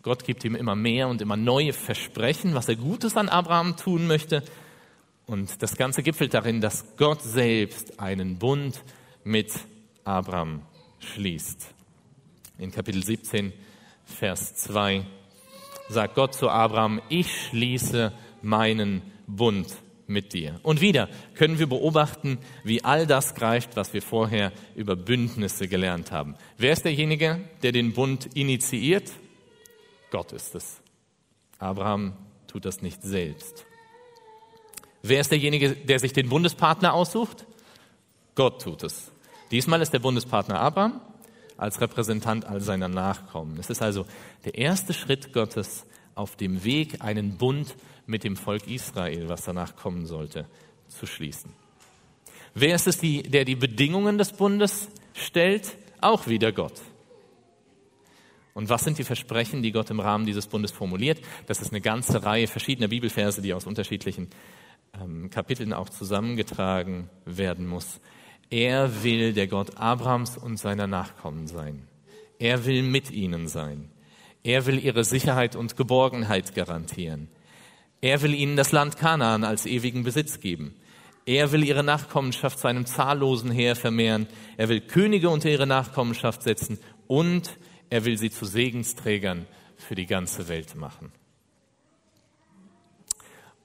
Gott 0.03 0.23
gibt 0.23 0.43
ihm 0.43 0.53
immer 0.53 0.75
mehr 0.75 1.07
und 1.07 1.21
immer 1.21 1.35
neue 1.35 1.73
Versprechen, 1.73 2.53
was 2.53 2.69
er 2.69 2.75
Gutes 2.75 3.17
an 3.17 3.27
Abraham 3.27 3.75
tun 3.75 4.05
möchte. 4.05 4.43
Und 5.25 5.63
das 5.63 5.77
Ganze 5.77 6.03
gipfelt 6.03 6.35
darin, 6.35 6.61
dass 6.61 6.95
Gott 6.95 7.23
selbst 7.23 7.99
einen 7.99 8.37
Bund 8.37 8.83
mit 9.23 9.51
Abraham 10.03 10.61
schließt. 10.99 11.74
In 12.57 12.71
Kapitel 12.71 13.03
17, 13.03 13.51
Vers 14.05 14.55
2 14.55 15.05
sagt 15.89 16.15
Gott 16.15 16.33
zu 16.33 16.49
Abraham, 16.49 17.01
ich 17.09 17.47
schließe 17.47 18.13
meinen 18.41 19.01
Bund 19.27 19.67
mit 20.07 20.31
dir. 20.31 20.59
Und 20.63 20.79
wieder 20.79 21.09
können 21.33 21.59
wir 21.59 21.67
beobachten, 21.67 22.37
wie 22.63 22.81
all 22.83 23.07
das 23.07 23.35
greift, 23.35 23.75
was 23.75 23.93
wir 23.93 24.01
vorher 24.01 24.53
über 24.75 24.95
Bündnisse 24.95 25.67
gelernt 25.67 26.13
haben. 26.13 26.35
Wer 26.57 26.71
ist 26.71 26.85
derjenige, 26.85 27.41
der 27.61 27.73
den 27.73 27.93
Bund 27.93 28.29
initiiert? 28.35 29.11
Gott 30.09 30.31
ist 30.31 30.55
es. 30.55 30.79
Abraham 31.59 32.13
tut 32.47 32.63
das 32.63 32.81
nicht 32.81 33.01
selbst. 33.03 33.65
Wer 35.01 35.19
ist 35.19 35.31
derjenige, 35.31 35.71
der 35.71 35.99
sich 35.99 36.13
den 36.13 36.29
Bundespartner 36.29 36.93
aussucht? 36.93 37.45
Gott 38.33 38.61
tut 38.61 38.83
es. 38.83 39.11
Diesmal 39.51 39.81
ist 39.81 39.91
der 39.91 39.99
Bundespartner 39.99 40.59
Abraham 40.59 41.01
als 41.57 41.81
Repräsentant 41.81 42.45
all 42.45 42.61
seiner 42.61 42.87
Nachkommen. 42.87 43.57
Es 43.59 43.69
ist 43.69 43.81
also 43.81 44.05
der 44.43 44.55
erste 44.55 44.93
Schritt 44.93 45.33
Gottes 45.33 45.85
auf 46.15 46.35
dem 46.35 46.63
Weg, 46.63 47.01
einen 47.01 47.37
Bund 47.37 47.75
mit 48.05 48.23
dem 48.23 48.35
Volk 48.35 48.67
Israel, 48.67 49.29
was 49.29 49.43
danach 49.43 49.75
kommen 49.75 50.05
sollte, 50.05 50.45
zu 50.87 51.05
schließen. 51.05 51.51
Wer 52.53 52.75
ist 52.75 52.87
es, 52.87 52.99
die, 52.99 53.23
der 53.23 53.45
die 53.45 53.55
Bedingungen 53.55 54.17
des 54.17 54.31
Bundes 54.31 54.87
stellt? 55.13 55.75
Auch 56.01 56.27
wieder 56.27 56.51
Gott. 56.51 56.81
Und 58.53 58.69
was 58.69 58.85
sind 58.85 58.97
die 58.97 59.03
Versprechen, 59.03 59.61
die 59.61 59.73
Gott 59.73 59.89
im 59.89 59.99
Rahmen 59.99 60.25
dieses 60.25 60.47
Bundes 60.47 60.71
formuliert? 60.71 61.19
Das 61.47 61.61
ist 61.61 61.71
eine 61.71 61.81
ganze 61.81 62.23
Reihe 62.23 62.47
verschiedener 62.47 62.87
Bibelverse, 62.87 63.41
die 63.41 63.53
aus 63.53 63.67
unterschiedlichen 63.67 64.29
ähm, 65.01 65.29
Kapiteln 65.29 65.73
auch 65.73 65.89
zusammengetragen 65.89 67.09
werden 67.25 67.67
muss. 67.67 67.99
Er 68.49 69.03
will 69.03 69.33
der 69.33 69.47
Gott 69.47 69.77
Abrahams 69.77 70.37
und 70.37 70.57
seiner 70.57 70.87
Nachkommen 70.87 71.47
sein. 71.47 71.87
Er 72.39 72.65
will 72.65 72.83
mit 72.83 73.11
ihnen 73.11 73.47
sein. 73.47 73.89
Er 74.43 74.65
will 74.65 74.83
ihre 74.83 75.03
Sicherheit 75.03 75.55
und 75.55 75.75
Geborgenheit 75.75 76.53
garantieren. 76.53 77.29
Er 78.01 78.21
will 78.21 78.33
ihnen 78.33 78.55
das 78.55 78.71
Land 78.71 78.97
Kanaan 78.97 79.43
als 79.43 79.65
ewigen 79.65 80.03
Besitz 80.03 80.39
geben. 80.39 80.75
Er 81.25 81.51
will 81.51 81.63
ihre 81.63 81.83
Nachkommenschaft 81.83 82.59
zu 82.59 82.67
einem 82.67 82.85
zahllosen 82.85 83.49
Heer 83.49 83.75
vermehren. 83.75 84.27
Er 84.57 84.69
will 84.69 84.81
Könige 84.81 85.29
unter 85.29 85.49
ihre 85.49 85.65
Nachkommenschaft 85.65 86.43
setzen 86.43 86.77
und 87.07 87.57
er 87.89 88.05
will 88.05 88.17
sie 88.17 88.29
zu 88.29 88.45
Segensträgern 88.45 89.47
für 89.77 89.95
die 89.95 90.05
ganze 90.05 90.47
Welt 90.47 90.75
machen. 90.75 91.11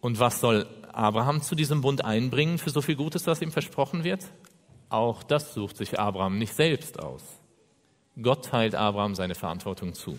Und 0.01 0.19
was 0.19 0.41
soll 0.41 0.67
Abraham 0.93 1.43
zu 1.43 1.55
diesem 1.55 1.83
Bund 1.83 2.05
einbringen 2.05 2.57
für 2.57 2.71
so 2.71 2.81
viel 2.81 2.97
Gutes, 2.97 3.27
was 3.27 3.43
ihm 3.43 3.53
versprochen 3.53 4.05
wird? 4.05 4.25
Auch 4.91 5.23
das 5.23 5.55
sucht 5.55 5.77
sich 5.77 5.99
Abraham 5.99 6.39
nicht 6.39 6.53
selbst 6.53 6.99
aus. 6.99 7.23
Gott 8.21 8.45
teilt 8.47 8.75
Abraham 8.75 9.15
seine 9.15 9.37
Verantwortung 9.37 9.95
zu. 9.95 10.19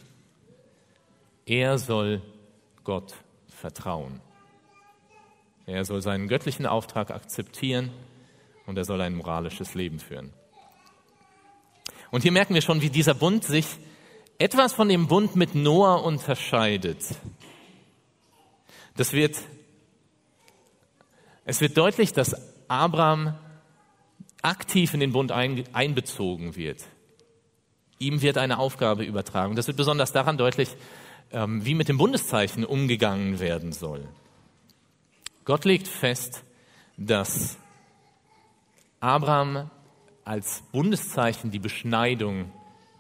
Er 1.46 1.78
soll 1.78 2.22
Gott 2.84 3.14
vertrauen. 3.50 4.22
Er 5.66 5.86
soll 5.86 6.02
seinen 6.02 6.28
göttlichen 6.28 6.66
Auftrag 6.66 7.12
akzeptieren 7.12 7.92
und 8.66 8.78
er 8.78 8.86
soll 8.86 9.02
ein 9.02 9.16
moralisches 9.16 9.76
Leben 9.76 10.00
führen. 10.00 10.34
Und 12.10 12.24
hier 12.24 12.32
merken 12.32 12.54
wir 12.54 12.62
schon, 12.62 12.82
wie 12.82 12.90
dieser 12.90 13.14
Bund 13.14 13.44
sich 13.44 13.68
etwas 14.38 14.74
von 14.74 14.90
dem 14.90 15.08
Bund 15.08 15.36
mit 15.36 15.54
Noah 15.54 16.04
unterscheidet. 16.04 17.04
Das 18.96 19.14
wird, 19.14 19.38
es 21.46 21.62
wird 21.62 21.78
deutlich, 21.78 22.14
dass 22.14 22.36
Abraham 22.68 23.38
aktiv 24.42 24.94
in 24.94 25.00
den 25.00 25.12
Bund 25.12 25.32
einbezogen 25.32 26.56
wird. 26.56 26.84
Ihm 28.00 28.22
wird 28.22 28.38
eine 28.38 28.58
Aufgabe 28.58 29.04
übertragen. 29.04 29.56
Das 29.56 29.68
wird 29.68 29.78
besonders 29.78 30.12
daran 30.12 30.38
deutlich, 30.38 30.70
ähm, 31.32 31.64
wie 31.66 31.76
mit 31.76 31.88
dem 31.88 31.98
Bundeszeichen 31.98 32.66
umgegangen 32.66 33.40
werden 33.40 33.72
soll. 33.72 34.08
Gott 35.46 35.66
legt 35.66 35.88
fest, 35.88 36.44
dass 36.98 37.58
Abraham 39.00 39.70
als 40.24 40.64
Bundeszeichen 40.72 41.52
die 41.52 41.60
Beschneidung 41.60 42.52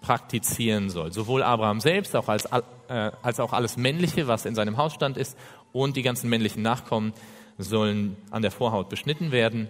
praktizieren 0.01 0.89
soll. 0.89 1.11
Sowohl 1.11 1.43
Abraham 1.43 1.79
selbst 1.79 2.15
auch 2.15 2.27
als, 2.27 2.45
äh, 2.45 3.11
als 3.21 3.39
auch 3.39 3.53
alles 3.53 3.77
Männliche, 3.77 4.27
was 4.27 4.45
in 4.45 4.55
seinem 4.55 4.77
Hausstand 4.77 5.17
ist, 5.17 5.37
und 5.71 5.95
die 5.95 6.01
ganzen 6.01 6.29
männlichen 6.29 6.63
Nachkommen 6.63 7.13
sollen 7.57 8.17
an 8.31 8.41
der 8.41 8.51
Vorhaut 8.51 8.89
beschnitten 8.89 9.31
werden. 9.31 9.69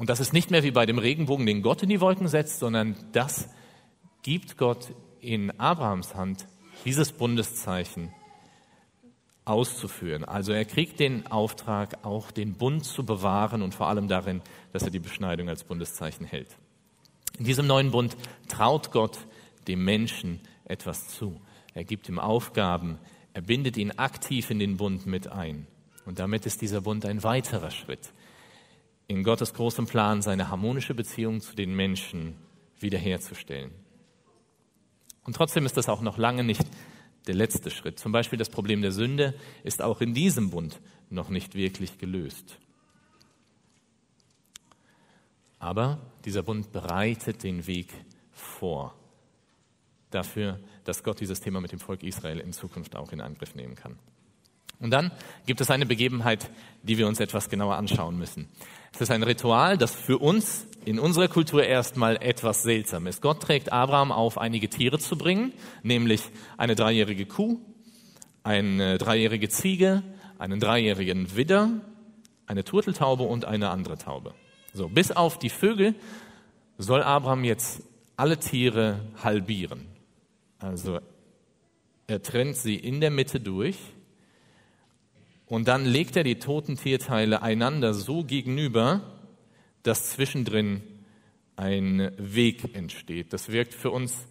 Und 0.00 0.08
das 0.08 0.18
ist 0.18 0.32
nicht 0.32 0.50
mehr 0.50 0.62
wie 0.62 0.70
bei 0.70 0.86
dem 0.86 0.96
Regenbogen, 0.96 1.44
den 1.44 1.60
Gott 1.60 1.82
in 1.82 1.90
die 1.90 2.00
Wolken 2.00 2.26
setzt, 2.26 2.58
sondern 2.58 2.96
das 3.12 3.50
gibt 4.22 4.56
Gott 4.56 4.94
in 5.20 5.50
Abrahams 5.60 6.14
Hand 6.14 6.46
dieses 6.86 7.12
Bundeszeichen 7.12 8.10
auszuführen. 9.44 10.24
Also 10.24 10.52
er 10.52 10.64
kriegt 10.64 11.00
den 11.00 11.26
Auftrag, 11.26 12.02
auch 12.02 12.30
den 12.30 12.54
Bund 12.54 12.86
zu 12.86 13.04
bewahren 13.04 13.60
und 13.60 13.74
vor 13.74 13.88
allem 13.88 14.08
darin, 14.08 14.40
dass 14.72 14.84
er 14.84 14.90
die 14.90 15.00
Beschneidung 15.00 15.50
als 15.50 15.64
Bundeszeichen 15.64 16.24
hält. 16.24 16.56
In 17.38 17.44
diesem 17.44 17.66
neuen 17.66 17.90
Bund 17.90 18.16
traut 18.48 18.92
Gott 18.92 19.18
dem 19.68 19.84
Menschen 19.84 20.40
etwas 20.64 21.08
zu. 21.08 21.38
Er 21.74 21.84
gibt 21.84 22.08
ihm 22.08 22.18
Aufgaben, 22.18 22.98
er 23.34 23.42
bindet 23.42 23.76
ihn 23.76 23.90
aktiv 23.90 24.50
in 24.50 24.60
den 24.60 24.78
Bund 24.78 25.04
mit 25.04 25.30
ein. 25.30 25.66
Und 26.06 26.20
damit 26.20 26.46
ist 26.46 26.62
dieser 26.62 26.80
Bund 26.80 27.04
ein 27.04 27.22
weiterer 27.22 27.70
Schritt 27.70 28.14
in 29.10 29.24
Gottes 29.24 29.54
großem 29.54 29.86
Plan, 29.86 30.22
seine 30.22 30.50
harmonische 30.50 30.94
Beziehung 30.94 31.40
zu 31.40 31.56
den 31.56 31.74
Menschen 31.74 32.36
wiederherzustellen. 32.78 33.72
Und 35.24 35.34
trotzdem 35.34 35.66
ist 35.66 35.76
das 35.76 35.88
auch 35.88 36.00
noch 36.00 36.16
lange 36.16 36.44
nicht 36.44 36.64
der 37.26 37.34
letzte 37.34 37.72
Schritt. 37.72 37.98
Zum 37.98 38.12
Beispiel 38.12 38.38
das 38.38 38.50
Problem 38.50 38.82
der 38.82 38.92
Sünde 38.92 39.34
ist 39.64 39.82
auch 39.82 40.00
in 40.00 40.14
diesem 40.14 40.50
Bund 40.50 40.80
noch 41.10 41.28
nicht 41.28 41.56
wirklich 41.56 41.98
gelöst. 41.98 42.60
Aber 45.58 45.98
dieser 46.24 46.44
Bund 46.44 46.70
bereitet 46.70 47.42
den 47.42 47.66
Weg 47.66 47.92
vor 48.30 48.94
dafür, 50.10 50.60
dass 50.84 51.02
Gott 51.02 51.18
dieses 51.18 51.40
Thema 51.40 51.60
mit 51.60 51.72
dem 51.72 51.80
Volk 51.80 52.04
Israel 52.04 52.38
in 52.38 52.52
Zukunft 52.52 52.94
auch 52.94 53.10
in 53.10 53.20
Angriff 53.20 53.56
nehmen 53.56 53.74
kann. 53.74 53.98
Und 54.80 54.90
dann 54.90 55.12
gibt 55.46 55.60
es 55.60 55.70
eine 55.70 55.86
Begebenheit, 55.86 56.50
die 56.82 56.96
wir 56.96 57.06
uns 57.06 57.20
etwas 57.20 57.50
genauer 57.50 57.76
anschauen 57.76 58.18
müssen. 58.18 58.48
Es 58.92 59.00
ist 59.00 59.10
ein 59.10 59.22
Ritual, 59.22 59.76
das 59.76 59.94
für 59.94 60.18
uns 60.18 60.66
in 60.84 60.98
unserer 60.98 61.28
Kultur 61.28 61.62
erstmal 61.62 62.16
etwas 62.16 62.62
seltsam 62.62 63.06
ist. 63.06 63.20
Gott 63.20 63.42
trägt 63.42 63.72
Abraham 63.72 64.10
auf, 64.10 64.38
einige 64.38 64.68
Tiere 64.68 64.98
zu 64.98 65.16
bringen, 65.16 65.52
nämlich 65.82 66.22
eine 66.56 66.74
dreijährige 66.74 67.26
Kuh, 67.26 67.60
eine 68.42 68.96
dreijährige 68.96 69.50
Ziege, 69.50 70.02
einen 70.38 70.58
dreijährigen 70.58 71.36
Widder, 71.36 71.68
eine 72.46 72.64
Turteltaube 72.64 73.24
und 73.24 73.44
eine 73.44 73.68
andere 73.68 73.98
Taube. 73.98 74.34
So, 74.72 74.88
bis 74.88 75.12
auf 75.12 75.38
die 75.38 75.50
Vögel 75.50 75.94
soll 76.78 77.02
Abraham 77.02 77.44
jetzt 77.44 77.82
alle 78.16 78.38
Tiere 78.38 79.00
halbieren. 79.22 79.86
Also 80.58 81.00
er 82.06 82.22
trennt 82.22 82.56
sie 82.56 82.76
in 82.76 83.00
der 83.00 83.10
Mitte 83.10 83.40
durch 83.40 83.76
und 85.50 85.66
dann 85.66 85.84
legt 85.84 86.14
er 86.14 86.22
die 86.22 86.38
toten 86.38 86.76
Tierteile 86.76 87.42
einander 87.42 87.92
so 87.92 88.22
gegenüber, 88.22 89.00
dass 89.82 90.10
zwischendrin 90.10 90.80
ein 91.56 92.12
Weg 92.18 92.76
entsteht. 92.76 93.32
Das 93.32 93.48
wirkt 93.48 93.74
für 93.74 93.90
uns 93.90 94.28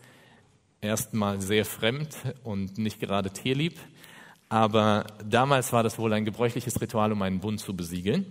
erstmal 0.80 1.42
sehr 1.42 1.66
fremd 1.66 2.16
und 2.46 2.78
nicht 2.78 3.02
gerade 3.02 3.32
tierlieb, 3.32 3.78
aber 4.48 5.08
damals 5.30 5.74
war 5.74 5.84
das 5.84 6.00
wohl 6.00 6.14
ein 6.14 6.24
gebräuchliches 6.24 6.80
Ritual, 6.80 7.12
um 7.12 7.22
einen 7.22 7.42
Bund 7.42 7.60
zu 7.60 7.76
besiegeln. 7.76 8.26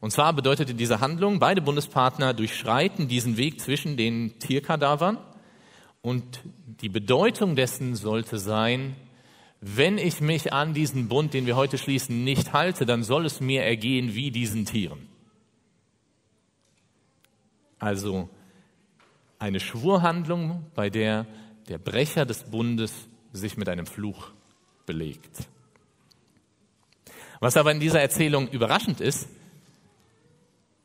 Und 0.00 0.10
zwar 0.10 0.32
bedeutete 0.32 0.72
diese 0.72 1.00
Handlung, 1.00 1.38
beide 1.38 1.60
Bundespartner 1.60 2.32
durchschreiten 2.32 3.08
diesen 3.08 3.36
Weg 3.36 3.60
zwischen 3.60 3.98
den 3.98 4.38
Tierkadavern 4.38 5.18
und 6.00 6.40
die 6.64 6.88
Bedeutung 6.88 7.56
dessen 7.56 7.94
sollte 7.94 8.38
sein, 8.38 8.96
wenn 9.60 9.98
ich 9.98 10.20
mich 10.20 10.52
an 10.52 10.74
diesen 10.74 11.08
Bund, 11.08 11.34
den 11.34 11.46
wir 11.46 11.56
heute 11.56 11.78
schließen, 11.78 12.24
nicht 12.24 12.52
halte, 12.52 12.86
dann 12.86 13.02
soll 13.02 13.26
es 13.26 13.40
mir 13.40 13.64
ergehen 13.64 14.14
wie 14.14 14.30
diesen 14.30 14.66
Tieren. 14.66 15.08
Also 17.78 18.28
eine 19.38 19.60
Schwurhandlung, 19.60 20.66
bei 20.74 20.90
der 20.90 21.26
der 21.68 21.78
Brecher 21.78 22.24
des 22.24 22.44
Bundes 22.44 22.92
sich 23.32 23.56
mit 23.56 23.68
einem 23.68 23.86
Fluch 23.86 24.30
belegt. 24.86 25.48
Was 27.40 27.56
aber 27.56 27.70
in 27.70 27.80
dieser 27.80 28.00
Erzählung 28.00 28.48
überraschend 28.48 29.00
ist, 29.00 29.28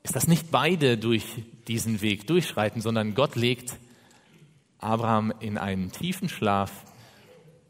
ist, 0.03 0.15
dass 0.15 0.27
nicht 0.27 0.51
beide 0.51 0.97
durch 0.97 1.23
diesen 1.67 2.01
Weg 2.01 2.27
durchschreiten, 2.27 2.81
sondern 2.81 3.15
Gott 3.15 3.35
legt 3.35 3.77
Abraham 4.79 5.33
in 5.39 5.57
einen 5.57 5.91
tiefen 5.91 6.27
Schlaf 6.27 6.83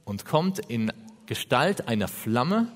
und 0.05 0.25
kommt 0.25 0.59
in 0.59 0.91
Gestalt 1.25 1.87
einer 1.87 2.07
Flamme 2.07 2.71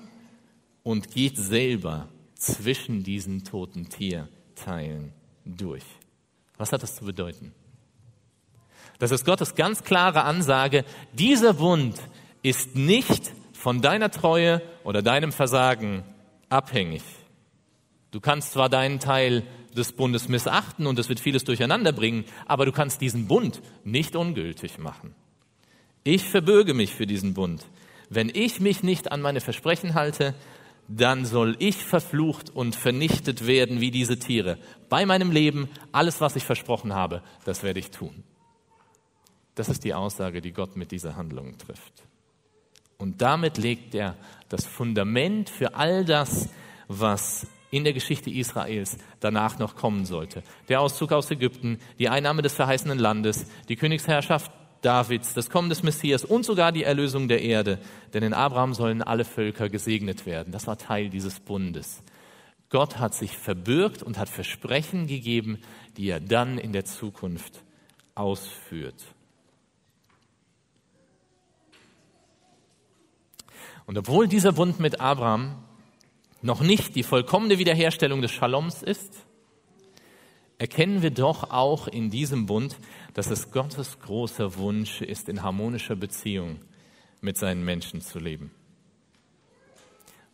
und 0.82 1.10
geht 1.10 1.36
selber 1.36 2.08
zwischen 2.34 3.02
diesen 3.02 3.44
toten 3.44 3.88
Tierteilen 3.88 5.12
durch. 5.44 5.84
Was 6.56 6.72
hat 6.72 6.82
das 6.82 6.96
zu 6.96 7.04
bedeuten? 7.04 7.52
Das 8.98 9.10
ist 9.10 9.24
Gottes 9.24 9.54
ganz 9.54 9.84
klare 9.84 10.24
Ansage, 10.24 10.84
dieser 11.12 11.54
Bund 11.54 12.00
ist 12.42 12.74
nicht 12.74 13.32
von 13.52 13.80
deiner 13.80 14.10
Treue 14.10 14.62
oder 14.82 15.02
deinem 15.02 15.32
Versagen 15.32 16.04
abhängig. 16.48 17.02
Du 18.10 18.20
kannst 18.20 18.52
zwar 18.52 18.68
deinen 18.68 19.00
Teil 19.00 19.44
des 19.76 19.92
Bundes 19.92 20.28
missachten 20.28 20.86
und 20.86 20.98
es 20.98 21.08
wird 21.08 21.20
vieles 21.20 21.44
durcheinander 21.44 21.92
bringen, 21.92 22.24
aber 22.46 22.64
du 22.64 22.72
kannst 22.72 23.00
diesen 23.00 23.28
Bund 23.28 23.60
nicht 23.84 24.16
ungültig 24.16 24.78
machen. 24.78 25.14
Ich 26.10 26.24
verbürge 26.24 26.72
mich 26.72 26.94
für 26.94 27.06
diesen 27.06 27.34
Bund. 27.34 27.66
Wenn 28.08 28.30
ich 28.32 28.60
mich 28.60 28.82
nicht 28.82 29.12
an 29.12 29.20
meine 29.20 29.42
Versprechen 29.42 29.92
halte, 29.92 30.34
dann 30.88 31.26
soll 31.26 31.54
ich 31.58 31.84
verflucht 31.84 32.48
und 32.48 32.74
vernichtet 32.74 33.46
werden 33.46 33.82
wie 33.82 33.90
diese 33.90 34.18
Tiere. 34.18 34.56
Bei 34.88 35.04
meinem 35.04 35.30
Leben, 35.30 35.68
alles, 35.92 36.22
was 36.22 36.34
ich 36.34 36.44
versprochen 36.44 36.94
habe, 36.94 37.22
das 37.44 37.62
werde 37.62 37.80
ich 37.80 37.90
tun. 37.90 38.24
Das 39.54 39.68
ist 39.68 39.84
die 39.84 39.92
Aussage, 39.92 40.40
die 40.40 40.52
Gott 40.52 40.76
mit 40.76 40.92
dieser 40.92 41.14
Handlung 41.14 41.58
trifft. 41.58 41.92
Und 42.96 43.20
damit 43.20 43.58
legt 43.58 43.94
er 43.94 44.16
das 44.48 44.64
Fundament 44.64 45.50
für 45.50 45.74
all 45.74 46.06
das, 46.06 46.48
was 46.86 47.46
in 47.70 47.84
der 47.84 47.92
Geschichte 47.92 48.30
Israels 48.30 48.96
danach 49.20 49.58
noch 49.58 49.76
kommen 49.76 50.06
sollte. 50.06 50.42
Der 50.70 50.80
Auszug 50.80 51.12
aus 51.12 51.30
Ägypten, 51.30 51.78
die 51.98 52.08
Einnahme 52.08 52.40
des 52.40 52.54
verheißenen 52.54 52.98
Landes, 52.98 53.44
die 53.68 53.76
Königsherrschaft 53.76 54.50
Davids, 54.82 55.34
das 55.34 55.50
Kommen 55.50 55.68
des 55.68 55.82
Messias 55.82 56.24
und 56.24 56.44
sogar 56.44 56.72
die 56.72 56.84
Erlösung 56.84 57.28
der 57.28 57.42
Erde. 57.42 57.78
Denn 58.14 58.22
in 58.22 58.34
Abraham 58.34 58.74
sollen 58.74 59.02
alle 59.02 59.24
Völker 59.24 59.68
gesegnet 59.68 60.26
werden. 60.26 60.52
Das 60.52 60.66
war 60.66 60.78
Teil 60.78 61.10
dieses 61.10 61.40
Bundes. 61.40 62.02
Gott 62.70 62.98
hat 62.98 63.14
sich 63.14 63.36
verbürgt 63.36 64.02
und 64.02 64.18
hat 64.18 64.28
Versprechen 64.28 65.06
gegeben, 65.06 65.58
die 65.96 66.08
er 66.08 66.20
dann 66.20 66.58
in 66.58 66.72
der 66.72 66.84
Zukunft 66.84 67.62
ausführt. 68.14 69.02
Und 73.86 73.96
obwohl 73.96 74.28
dieser 74.28 74.52
Bund 74.52 74.80
mit 74.80 75.00
Abraham 75.00 75.64
noch 76.42 76.60
nicht 76.60 76.94
die 76.94 77.02
vollkommene 77.02 77.58
Wiederherstellung 77.58 78.20
des 78.20 78.30
Shaloms 78.30 78.82
ist, 78.82 79.24
erkennen 80.58 81.02
wir 81.02 81.10
doch 81.10 81.50
auch 81.50 81.88
in 81.88 82.10
diesem 82.10 82.46
Bund, 82.46 82.76
dass 83.14 83.30
es 83.30 83.50
Gottes 83.50 84.00
großer 84.00 84.56
Wunsch 84.56 85.00
ist, 85.00 85.28
in 85.28 85.42
harmonischer 85.42 85.96
Beziehung 85.96 86.58
mit 87.20 87.36
seinen 87.36 87.64
Menschen 87.64 88.00
zu 88.00 88.18
leben. 88.18 88.50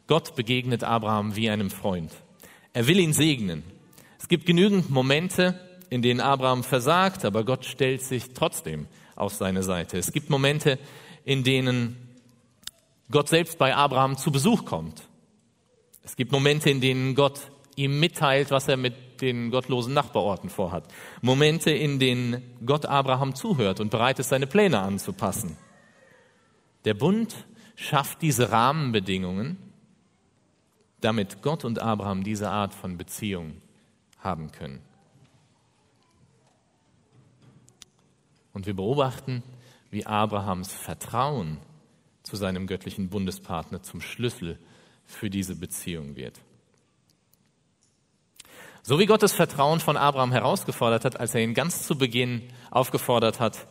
Gott 0.06 0.34
begegnet 0.36 0.84
Abraham 0.84 1.36
wie 1.36 1.48
einem 1.48 1.70
Freund. 1.70 2.12
Er 2.72 2.86
will 2.86 2.98
ihn 2.98 3.12
segnen. 3.12 3.62
Es 4.18 4.28
gibt 4.28 4.46
genügend 4.46 4.90
Momente, 4.90 5.58
in 5.88 6.02
denen 6.02 6.20
Abraham 6.20 6.64
versagt, 6.64 7.24
aber 7.24 7.44
Gott 7.44 7.64
stellt 7.64 8.02
sich 8.02 8.32
trotzdem 8.34 8.86
auf 9.16 9.32
seine 9.32 9.62
Seite. 9.62 9.96
Es 9.96 10.12
gibt 10.12 10.28
Momente, 10.28 10.78
in 11.24 11.44
denen 11.44 11.96
Gott 13.10 13.28
selbst 13.28 13.58
bei 13.58 13.74
Abraham 13.74 14.16
zu 14.18 14.32
Besuch 14.32 14.64
kommt 14.64 15.08
es 16.04 16.16
gibt 16.16 16.32
Momente, 16.32 16.68
in 16.68 16.82
denen 16.82 17.14
Gott 17.14 17.40
ihm 17.76 17.98
mitteilt, 17.98 18.50
was 18.50 18.68
er 18.68 18.76
mit 18.76 18.94
den 19.20 19.50
gottlosen 19.50 19.94
Nachbarorten 19.94 20.50
vorhat. 20.50 20.84
Momente, 21.22 21.70
in 21.70 21.98
denen 21.98 22.42
Gott 22.64 22.86
Abraham 22.86 23.34
zuhört 23.34 23.80
und 23.80 23.90
bereit 23.90 24.18
ist, 24.18 24.28
seine 24.28 24.46
Pläne 24.46 24.80
anzupassen. 24.80 25.56
Der 26.84 26.94
Bund 26.94 27.46
schafft 27.76 28.22
diese 28.22 28.50
Rahmenbedingungen, 28.50 29.58
damit 31.00 31.42
Gott 31.42 31.64
und 31.64 31.78
Abraham 31.78 32.24
diese 32.24 32.50
Art 32.50 32.74
von 32.74 32.96
Beziehung 32.96 33.60
haben 34.18 34.52
können. 34.52 34.80
Und 38.52 38.66
wir 38.66 38.74
beobachten, 38.74 39.42
wie 39.90 40.06
Abrahams 40.06 40.72
Vertrauen 40.72 41.58
zu 42.22 42.36
seinem 42.36 42.66
göttlichen 42.66 43.10
Bundespartner 43.10 43.82
zum 43.82 44.00
Schlüssel 44.00 44.58
für 45.04 45.28
diese 45.28 45.56
Beziehung 45.56 46.16
wird. 46.16 46.40
So 48.86 48.98
wie 48.98 49.06
Gott 49.06 49.22
das 49.22 49.32
Vertrauen 49.32 49.80
von 49.80 49.96
Abraham 49.96 50.30
herausgefordert 50.30 51.06
hat, 51.06 51.18
als 51.18 51.34
er 51.34 51.40
ihn 51.40 51.54
ganz 51.54 51.86
zu 51.86 51.96
Beginn 51.96 52.42
aufgefordert 52.70 53.40
hat, 53.40 53.66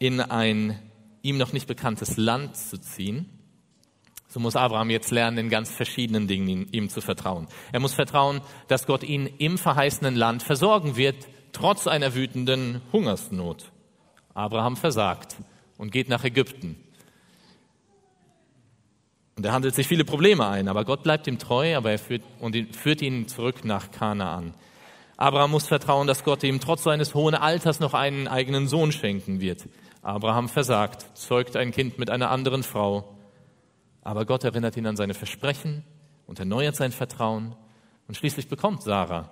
in 0.00 0.20
ein 0.20 0.76
ihm 1.22 1.38
noch 1.38 1.52
nicht 1.52 1.68
bekanntes 1.68 2.16
Land 2.16 2.56
zu 2.56 2.80
ziehen, 2.80 3.30
so 4.26 4.40
muss 4.40 4.56
Abraham 4.56 4.90
jetzt 4.90 5.12
lernen, 5.12 5.38
in 5.38 5.50
ganz 5.50 5.70
verschiedenen 5.70 6.26
Dingen 6.26 6.66
ihm 6.72 6.88
zu 6.88 7.00
vertrauen. 7.00 7.46
Er 7.70 7.78
muss 7.78 7.94
vertrauen, 7.94 8.40
dass 8.66 8.88
Gott 8.88 9.04
ihn 9.04 9.26
im 9.38 9.56
verheißenen 9.56 10.16
Land 10.16 10.42
versorgen 10.42 10.96
wird, 10.96 11.28
trotz 11.52 11.86
einer 11.86 12.16
wütenden 12.16 12.82
Hungersnot. 12.92 13.70
Abraham 14.34 14.76
versagt 14.76 15.36
und 15.78 15.92
geht 15.92 16.08
nach 16.08 16.24
Ägypten. 16.24 16.83
Und 19.36 19.44
er 19.44 19.52
handelt 19.52 19.74
sich 19.74 19.88
viele 19.88 20.04
Probleme 20.04 20.46
ein, 20.46 20.68
aber 20.68 20.84
Gott 20.84 21.02
bleibt 21.02 21.26
ihm 21.26 21.38
treu, 21.38 21.76
aber 21.76 21.90
er 21.90 21.98
führt, 21.98 22.22
und 22.40 22.56
führt 22.76 23.02
ihn 23.02 23.26
zurück 23.26 23.64
nach 23.64 23.90
Kanaan. 23.90 24.54
Abraham 25.16 25.52
muss 25.52 25.66
vertrauen, 25.66 26.06
dass 26.06 26.24
Gott 26.24 26.42
ihm 26.42 26.60
trotz 26.60 26.84
seines 26.84 27.14
hohen 27.14 27.34
Alters 27.34 27.80
noch 27.80 27.94
einen 27.94 28.28
eigenen 28.28 28.68
Sohn 28.68 28.92
schenken 28.92 29.40
wird. 29.40 29.68
Abraham 30.02 30.48
versagt, 30.48 31.16
zeugt 31.16 31.56
ein 31.56 31.70
Kind 31.70 31.98
mit 31.98 32.10
einer 32.10 32.30
anderen 32.30 32.62
Frau. 32.62 33.16
Aber 34.02 34.26
Gott 34.26 34.44
erinnert 34.44 34.76
ihn 34.76 34.86
an 34.86 34.96
seine 34.96 35.14
Versprechen 35.14 35.84
und 36.26 36.38
erneuert 36.38 36.76
sein 36.76 36.92
Vertrauen. 36.92 37.54
Und 38.06 38.16
schließlich 38.16 38.48
bekommt 38.48 38.82
Sarah, 38.82 39.30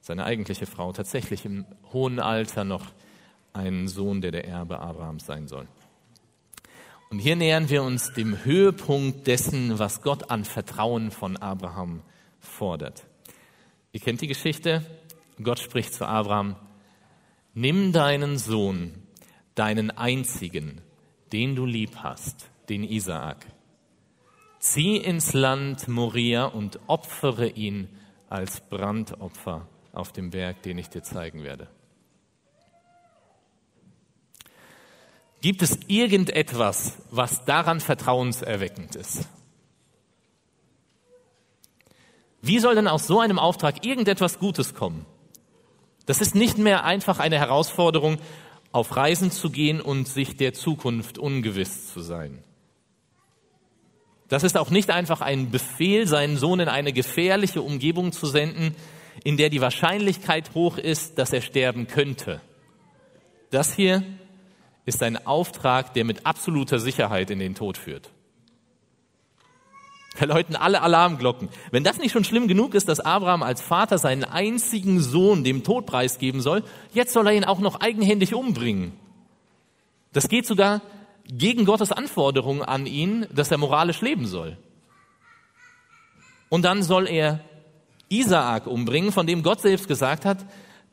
seine 0.00 0.24
eigentliche 0.24 0.66
Frau, 0.66 0.92
tatsächlich 0.92 1.44
im 1.44 1.66
hohen 1.92 2.20
Alter 2.20 2.64
noch 2.64 2.86
einen 3.52 3.88
Sohn, 3.88 4.20
der 4.20 4.30
der 4.30 4.46
Erbe 4.46 4.78
Abrahams 4.78 5.26
sein 5.26 5.46
soll. 5.46 5.66
Und 7.10 7.20
hier 7.20 7.36
nähern 7.36 7.70
wir 7.70 7.82
uns 7.82 8.12
dem 8.12 8.44
Höhepunkt 8.44 9.26
dessen, 9.26 9.78
was 9.78 10.02
Gott 10.02 10.30
an 10.30 10.44
Vertrauen 10.44 11.10
von 11.10 11.36
Abraham 11.38 12.02
fordert. 12.38 13.06
Ihr 13.92 14.00
kennt 14.00 14.20
die 14.20 14.26
Geschichte. 14.26 14.84
Gott 15.42 15.58
spricht 15.58 15.94
zu 15.94 16.06
Abraham, 16.06 16.56
nimm 17.54 17.92
deinen 17.92 18.36
Sohn, 18.36 18.92
deinen 19.54 19.90
einzigen, 19.90 20.82
den 21.32 21.54
du 21.54 21.64
lieb 21.64 21.96
hast, 22.02 22.50
den 22.68 22.84
Isaak. 22.84 23.46
Zieh 24.58 24.96
ins 24.96 25.32
Land 25.32 25.88
Moria 25.88 26.46
und 26.46 26.80
opfere 26.88 27.48
ihn 27.48 27.88
als 28.28 28.60
Brandopfer 28.68 29.66
auf 29.92 30.12
dem 30.12 30.30
Berg, 30.30 30.62
den 30.62 30.76
ich 30.76 30.90
dir 30.90 31.02
zeigen 31.02 31.42
werde. 31.42 31.68
Gibt 35.40 35.62
es 35.62 35.78
irgendetwas, 35.86 36.94
was 37.10 37.44
daran 37.44 37.80
vertrauenserweckend 37.80 38.96
ist? 38.96 39.28
Wie 42.42 42.58
soll 42.58 42.74
denn 42.74 42.88
aus 42.88 43.06
so 43.06 43.20
einem 43.20 43.38
Auftrag 43.38 43.84
irgendetwas 43.84 44.38
Gutes 44.38 44.74
kommen? 44.74 45.06
Das 46.06 46.20
ist 46.20 46.34
nicht 46.34 46.58
mehr 46.58 46.84
einfach 46.84 47.18
eine 47.18 47.38
Herausforderung, 47.38 48.18
auf 48.72 48.96
Reisen 48.96 49.30
zu 49.30 49.50
gehen 49.50 49.80
und 49.80 50.08
sich 50.08 50.36
der 50.36 50.52
Zukunft 50.52 51.18
ungewiss 51.18 51.92
zu 51.92 52.00
sein. 52.00 52.42
Das 54.28 54.42
ist 54.42 54.58
auch 54.58 54.70
nicht 54.70 54.90
einfach 54.90 55.20
ein 55.20 55.50
Befehl, 55.50 56.06
seinen 56.06 56.36
Sohn 56.36 56.60
in 56.60 56.68
eine 56.68 56.92
gefährliche 56.92 57.62
Umgebung 57.62 58.12
zu 58.12 58.26
senden, 58.26 58.74
in 59.24 59.36
der 59.36 59.48
die 59.48 59.60
Wahrscheinlichkeit 59.60 60.54
hoch 60.54 60.78
ist, 60.78 61.18
dass 61.18 61.32
er 61.32 61.40
sterben 61.40 61.86
könnte. 61.86 62.40
Das 63.50 63.74
hier 63.74 64.02
ist 64.88 65.02
ein 65.02 65.26
Auftrag, 65.26 65.92
der 65.92 66.04
mit 66.04 66.24
absoluter 66.24 66.78
Sicherheit 66.78 67.30
in 67.30 67.38
den 67.38 67.54
Tod 67.54 67.76
führt. 67.76 68.10
Da 70.18 70.24
läuten 70.24 70.56
alle 70.56 70.80
Alarmglocken. 70.80 71.50
Wenn 71.70 71.84
das 71.84 71.98
nicht 71.98 72.10
schon 72.10 72.24
schlimm 72.24 72.48
genug 72.48 72.74
ist, 72.74 72.88
dass 72.88 72.98
Abraham 72.98 73.42
als 73.42 73.60
Vater 73.60 73.98
seinen 73.98 74.24
einzigen 74.24 75.00
Sohn 75.00 75.44
dem 75.44 75.62
Tod 75.62 75.86
preisgeben 75.86 76.40
soll, 76.40 76.64
jetzt 76.92 77.12
soll 77.12 77.26
er 77.26 77.34
ihn 77.34 77.44
auch 77.44 77.60
noch 77.60 77.80
eigenhändig 77.80 78.34
umbringen. 78.34 78.92
Das 80.12 80.28
geht 80.28 80.46
sogar 80.46 80.80
gegen 81.26 81.66
Gottes 81.66 81.92
Anforderungen 81.92 82.62
an 82.62 82.86
ihn, 82.86 83.26
dass 83.32 83.50
er 83.50 83.58
moralisch 83.58 84.00
leben 84.00 84.26
soll. 84.26 84.56
Und 86.48 86.64
dann 86.64 86.82
soll 86.82 87.06
er 87.06 87.40
Isaak 88.08 88.66
umbringen, 88.66 89.12
von 89.12 89.26
dem 89.26 89.42
Gott 89.42 89.60
selbst 89.60 89.86
gesagt 89.86 90.24
hat, 90.24 90.46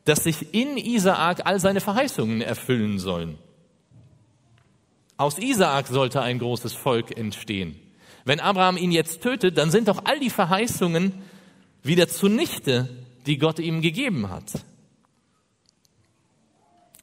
dass 0.03 0.25
sich 0.25 0.53
in 0.53 0.77
Isaak 0.77 1.45
all 1.45 1.61
seine 1.61 1.79
Verheißungen 1.79 2.41
erfüllen 2.41 2.99
sollen. 2.99 3.39
Aus 5.17 5.37
Isaak 5.37 5.87
sollte 5.87 6.21
ein 6.21 6.39
großes 6.39 6.73
Volk 6.73 7.17
entstehen. 7.17 7.79
Wenn 8.25 8.39
Abraham 8.39 8.75
ihn 8.75 8.91
jetzt 8.91 9.21
tötet, 9.21 9.57
dann 9.57 9.71
sind 9.71 9.87
doch 9.87 10.03
all 10.05 10.19
die 10.19 10.29
Verheißungen 10.29 11.13
wieder 11.83 12.07
zunichte, 12.07 12.89
die 13.25 13.37
Gott 13.37 13.59
ihm 13.59 13.81
gegeben 13.81 14.29
hat. 14.29 14.51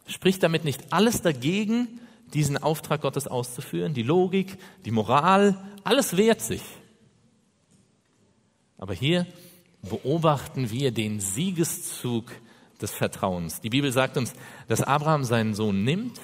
Spricht 0.06 0.42
damit 0.42 0.64
nicht 0.64 0.92
alles 0.92 1.22
dagegen, 1.22 2.00
diesen 2.34 2.58
Auftrag 2.58 3.00
Gottes 3.00 3.26
auszuführen? 3.26 3.94
Die 3.94 4.02
Logik, 4.02 4.58
die 4.84 4.90
Moral, 4.90 5.56
alles 5.84 6.16
wehrt 6.16 6.40
sich. 6.40 6.62
Aber 8.76 8.94
hier 8.94 9.26
beobachten 9.82 10.70
wir 10.70 10.90
den 10.90 11.20
Siegeszug 11.20 12.26
des 12.80 12.90
Vertrauens. 12.90 13.60
Die 13.60 13.70
Bibel 13.70 13.92
sagt 13.92 14.16
uns, 14.16 14.34
dass 14.68 14.82
Abraham 14.82 15.24
seinen 15.24 15.54
Sohn 15.54 15.84
nimmt 15.84 16.20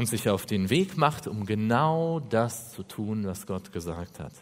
und 0.00 0.06
sich 0.06 0.30
auf 0.30 0.46
den 0.46 0.70
Weg 0.70 0.96
macht, 0.96 1.26
um 1.26 1.44
genau 1.44 2.20
das 2.20 2.72
zu 2.72 2.82
tun, 2.82 3.26
was 3.26 3.46
Gott 3.46 3.70
gesagt 3.70 4.18
hat. 4.18 4.32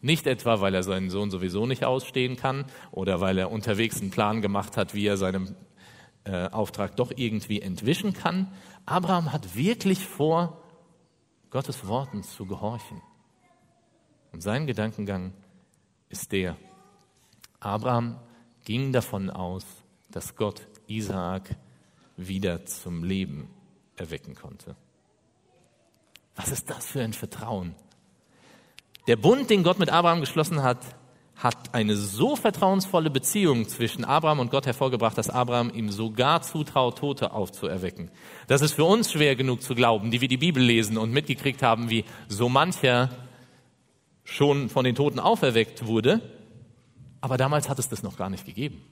Nicht 0.00 0.26
etwa, 0.26 0.60
weil 0.60 0.74
er 0.74 0.82
seinen 0.82 1.08
Sohn 1.08 1.30
sowieso 1.30 1.66
nicht 1.66 1.84
ausstehen 1.84 2.34
kann 2.34 2.64
oder 2.90 3.20
weil 3.20 3.38
er 3.38 3.52
unterwegs 3.52 4.00
einen 4.00 4.10
Plan 4.10 4.42
gemacht 4.42 4.76
hat, 4.76 4.92
wie 4.92 5.06
er 5.06 5.18
seinem 5.18 5.54
äh, 6.24 6.48
Auftrag 6.48 6.96
doch 6.96 7.12
irgendwie 7.14 7.62
entwischen 7.62 8.12
kann. 8.12 8.52
Abraham 8.86 9.32
hat 9.32 9.54
wirklich 9.54 10.04
vor, 10.04 10.60
Gottes 11.50 11.86
Worten 11.86 12.24
zu 12.24 12.44
gehorchen. 12.44 13.00
Und 14.32 14.40
sein 14.42 14.66
Gedankengang 14.66 15.32
ist 16.08 16.32
der, 16.32 16.56
Abraham 17.60 18.18
ging 18.64 18.92
davon 18.92 19.30
aus, 19.30 19.64
dass 20.10 20.34
Gott 20.34 20.66
Isaak 20.88 21.54
wieder 22.16 22.66
zum 22.66 23.04
Leben 23.04 23.48
erwecken 23.96 24.34
konnte. 24.34 24.76
Was 26.34 26.50
ist 26.50 26.68
das 26.70 26.86
für 26.86 27.02
ein 27.02 27.12
Vertrauen? 27.12 27.74
Der 29.06 29.16
Bund, 29.16 29.50
den 29.50 29.62
Gott 29.62 29.78
mit 29.78 29.90
Abraham 29.90 30.20
geschlossen 30.20 30.62
hat, 30.62 30.78
hat 31.36 31.74
eine 31.74 31.96
so 31.96 32.34
vertrauensvolle 32.34 33.10
Beziehung 33.10 33.68
zwischen 33.68 34.04
Abraham 34.04 34.40
und 34.40 34.50
Gott 34.50 34.66
hervorgebracht, 34.66 35.18
dass 35.18 35.28
Abraham 35.28 35.70
ihm 35.72 35.90
sogar 35.90 36.40
zutraut, 36.42 36.98
Tote 36.98 37.32
aufzuerwecken. 37.32 38.10
Das 38.46 38.62
ist 38.62 38.72
für 38.72 38.84
uns 38.84 39.12
schwer 39.12 39.36
genug 39.36 39.62
zu 39.62 39.74
glauben, 39.74 40.10
die 40.10 40.22
wir 40.22 40.28
die 40.28 40.38
Bibel 40.38 40.62
lesen 40.62 40.96
und 40.96 41.12
mitgekriegt 41.12 41.62
haben, 41.62 41.90
wie 41.90 42.04
so 42.28 42.48
mancher 42.48 43.10
schon 44.24 44.70
von 44.70 44.84
den 44.84 44.94
Toten 44.94 45.20
auferweckt 45.20 45.86
wurde. 45.86 46.22
Aber 47.20 47.36
damals 47.36 47.68
hat 47.68 47.78
es 47.78 47.88
das 47.88 48.02
noch 48.02 48.16
gar 48.16 48.30
nicht 48.30 48.46
gegeben. 48.46 48.82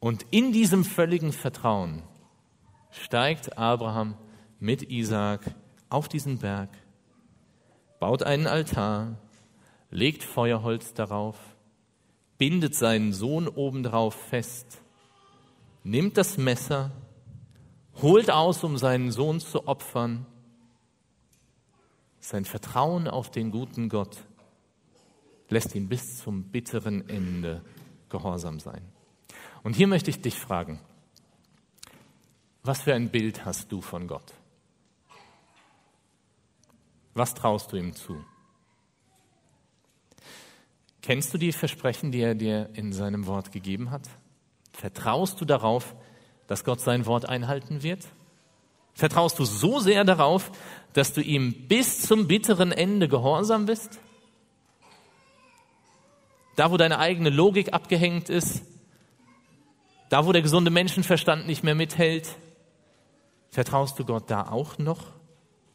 Und 0.00 0.24
in 0.30 0.52
diesem 0.52 0.84
völligen 0.84 1.32
Vertrauen 1.32 2.02
steigt 2.90 3.58
Abraham 3.58 4.16
mit 4.58 4.90
Isaak 4.90 5.54
auf 5.90 6.08
diesen 6.08 6.38
Berg, 6.38 6.70
baut 7.98 8.22
einen 8.22 8.46
Altar, 8.46 9.18
legt 9.90 10.22
Feuerholz 10.22 10.94
darauf, 10.94 11.36
bindet 12.38 12.74
seinen 12.74 13.12
Sohn 13.12 13.46
obendrauf 13.46 14.14
fest, 14.14 14.82
nimmt 15.84 16.16
das 16.16 16.38
Messer, 16.38 16.90
holt 18.00 18.30
aus, 18.30 18.64
um 18.64 18.78
seinen 18.78 19.12
Sohn 19.12 19.40
zu 19.40 19.68
opfern. 19.68 20.24
Sein 22.20 22.46
Vertrauen 22.46 23.06
auf 23.06 23.30
den 23.30 23.50
guten 23.50 23.90
Gott 23.90 24.16
lässt 25.50 25.74
ihn 25.74 25.88
bis 25.88 26.18
zum 26.18 26.44
bitteren 26.44 27.06
Ende 27.08 27.62
gehorsam 28.08 28.60
sein. 28.60 28.89
Und 29.62 29.76
hier 29.76 29.86
möchte 29.86 30.10
ich 30.10 30.20
dich 30.20 30.38
fragen, 30.38 30.80
was 32.62 32.82
für 32.82 32.94
ein 32.94 33.10
Bild 33.10 33.44
hast 33.44 33.72
du 33.72 33.80
von 33.80 34.06
Gott? 34.06 34.34
Was 37.14 37.34
traust 37.34 37.72
du 37.72 37.76
ihm 37.76 37.94
zu? 37.94 38.24
Kennst 41.02 41.32
du 41.32 41.38
die 41.38 41.52
Versprechen, 41.52 42.12
die 42.12 42.20
er 42.20 42.34
dir 42.34 42.70
in 42.74 42.92
seinem 42.92 43.26
Wort 43.26 43.52
gegeben 43.52 43.90
hat? 43.90 44.08
Vertraust 44.72 45.40
du 45.40 45.44
darauf, 45.44 45.94
dass 46.46 46.64
Gott 46.64 46.80
sein 46.80 47.06
Wort 47.06 47.28
einhalten 47.28 47.82
wird? 47.82 48.06
Vertraust 48.94 49.38
du 49.38 49.44
so 49.44 49.80
sehr 49.80 50.04
darauf, 50.04 50.52
dass 50.92 51.12
du 51.12 51.22
ihm 51.22 51.66
bis 51.68 52.02
zum 52.02 52.28
bitteren 52.28 52.72
Ende 52.72 53.08
gehorsam 53.08 53.66
bist? 53.66 53.98
Da, 56.56 56.70
wo 56.70 56.76
deine 56.76 56.98
eigene 56.98 57.30
Logik 57.30 57.72
abgehängt 57.72 58.28
ist, 58.28 58.62
da, 60.10 60.26
wo 60.26 60.32
der 60.32 60.42
gesunde 60.42 60.70
Menschenverstand 60.70 61.46
nicht 61.46 61.64
mehr 61.64 61.76
mithält, 61.76 62.36
vertraust 63.48 63.98
du 63.98 64.04
Gott 64.04 64.30
da 64.30 64.48
auch 64.48 64.76
noch, 64.76 65.06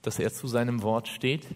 dass 0.04 0.20
er 0.20 0.32
zu 0.32 0.48
seinem 0.48 0.84
Wort 0.84 1.08
steht? 1.08 1.48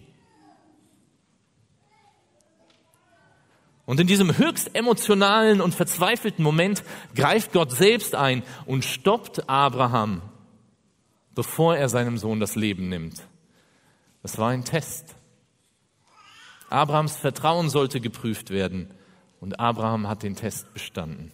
Und 3.84 4.00
in 4.00 4.06
diesem 4.06 4.36
höchst 4.36 4.74
emotionalen 4.74 5.60
und 5.60 5.74
verzweifelten 5.74 6.42
Moment 6.42 6.82
greift 7.14 7.52
Gott 7.52 7.70
selbst 7.70 8.14
ein 8.14 8.42
und 8.64 8.84
stoppt 8.84 9.48
Abraham, 9.48 10.22
bevor 11.34 11.76
er 11.76 11.88
seinem 11.88 12.16
Sohn 12.16 12.40
das 12.40 12.56
Leben 12.56 12.88
nimmt. 12.88 13.22
Das 14.22 14.38
war 14.38 14.50
ein 14.50 14.64
Test. 14.64 15.16
Abrahams 16.70 17.16
Vertrauen 17.16 17.68
sollte 17.68 18.00
geprüft 18.00 18.50
werden 18.50 18.88
und 19.40 19.60
Abraham 19.60 20.08
hat 20.08 20.22
den 20.22 20.36
Test 20.36 20.72
bestanden. 20.72 21.32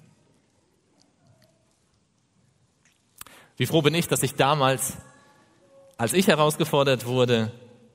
Wie 3.56 3.66
froh 3.66 3.82
bin 3.82 3.94
ich, 3.94 4.06
dass 4.08 4.22
ich 4.22 4.34
damals, 4.34 4.98
als 5.96 6.12
ich 6.12 6.26
herausgefordert 6.28 7.06
wurde, 7.06 7.52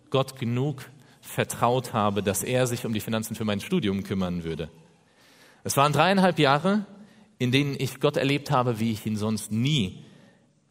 Gott 0.10 0.40
genug 0.40 0.90
vertraut 1.22 1.94
habe, 1.94 2.24
dass 2.24 2.44
er 2.44 2.66
sich 2.66 2.86
um 2.86 2.94
die 2.94 3.00
Finanzen 3.00 3.36
für 3.36 3.46
mein 3.46 3.60
Studium 3.60 4.04
kümmern 4.04 4.44
würde. 4.44 4.70
Es 5.64 5.78
waren 5.78 5.94
dreieinhalb 5.94 6.40
Jahre, 6.40 6.86
in 7.38 7.52
denen 7.52 7.76
ich 7.78 8.00
Gott 8.00 8.18
erlebt 8.18 8.50
habe, 8.50 8.80
wie 8.80 8.92
ich 8.92 9.06
ihn 9.06 9.16
sonst 9.16 9.52
nie 9.52 10.04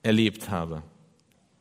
erlebt 0.02 0.50
habe. 0.50 0.82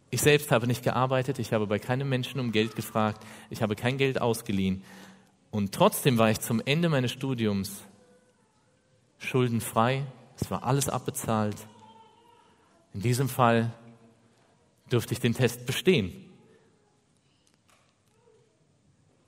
Ich 0.09 0.21
selbst 0.21 0.51
habe 0.51 0.65
nicht 0.65 0.83
gearbeitet, 0.83 1.37
ich 1.37 1.53
habe 1.53 1.67
bei 1.67 1.77
keinem 1.77 2.09
Menschen 2.09 2.39
um 2.39 2.51
Geld 2.51 2.75
gefragt, 2.75 3.23
ich 3.51 3.61
habe 3.61 3.75
kein 3.75 3.97
Geld 3.97 4.19
ausgeliehen. 4.19 4.83
Und 5.51 5.71
trotzdem 5.73 6.17
war 6.17 6.31
ich 6.31 6.39
zum 6.39 6.61
Ende 6.65 6.89
meines 6.89 7.11
Studiums 7.11 7.83
schuldenfrei, 9.19 10.03
es 10.39 10.49
war 10.49 10.63
alles 10.63 10.89
abbezahlt. 10.89 11.57
In 12.93 13.01
diesem 13.01 13.29
Fall 13.29 13.71
durfte 14.89 15.13
ich 15.13 15.19
den 15.19 15.33
Test 15.33 15.65
bestehen. 15.65 16.25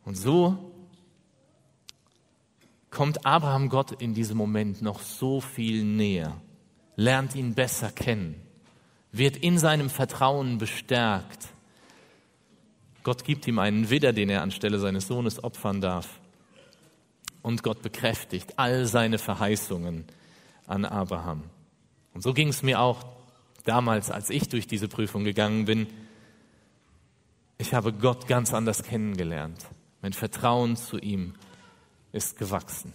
Und 0.03 0.15
so 0.15 0.71
kommt 2.89 3.25
Abraham 3.25 3.69
Gott 3.69 3.91
in 4.01 4.13
diesem 4.13 4.37
Moment 4.37 4.81
noch 4.81 4.99
so 4.99 5.41
viel 5.41 5.83
näher, 5.83 6.41
lernt 6.95 7.35
ihn 7.35 7.53
besser 7.53 7.91
kennen, 7.91 8.35
wird 9.11 9.37
in 9.37 9.57
seinem 9.57 9.89
Vertrauen 9.89 10.57
bestärkt. 10.57 11.49
Gott 13.03 13.23
gibt 13.23 13.47
ihm 13.47 13.59
einen 13.59 13.89
Widder, 13.89 14.13
den 14.13 14.29
er 14.29 14.41
anstelle 14.41 14.79
seines 14.79 15.07
Sohnes 15.07 15.43
opfern 15.43 15.81
darf. 15.81 16.19
Und 17.41 17.63
Gott 17.63 17.81
bekräftigt 17.81 18.53
all 18.57 18.85
seine 18.85 19.17
Verheißungen 19.17 20.05
an 20.67 20.85
Abraham. 20.85 21.43
Und 22.13 22.21
so 22.21 22.33
ging 22.33 22.49
es 22.49 22.61
mir 22.61 22.79
auch 22.79 23.03
damals, 23.63 24.11
als 24.11 24.29
ich 24.29 24.49
durch 24.49 24.67
diese 24.67 24.87
Prüfung 24.87 25.23
gegangen 25.23 25.65
bin. 25.65 25.87
Ich 27.57 27.73
habe 27.73 27.93
Gott 27.93 28.27
ganz 28.27 28.53
anders 28.53 28.83
kennengelernt. 28.83 29.65
Mein 30.01 30.13
Vertrauen 30.13 30.75
zu 30.75 30.97
ihm 30.97 31.33
ist 32.11 32.37
gewachsen. 32.37 32.93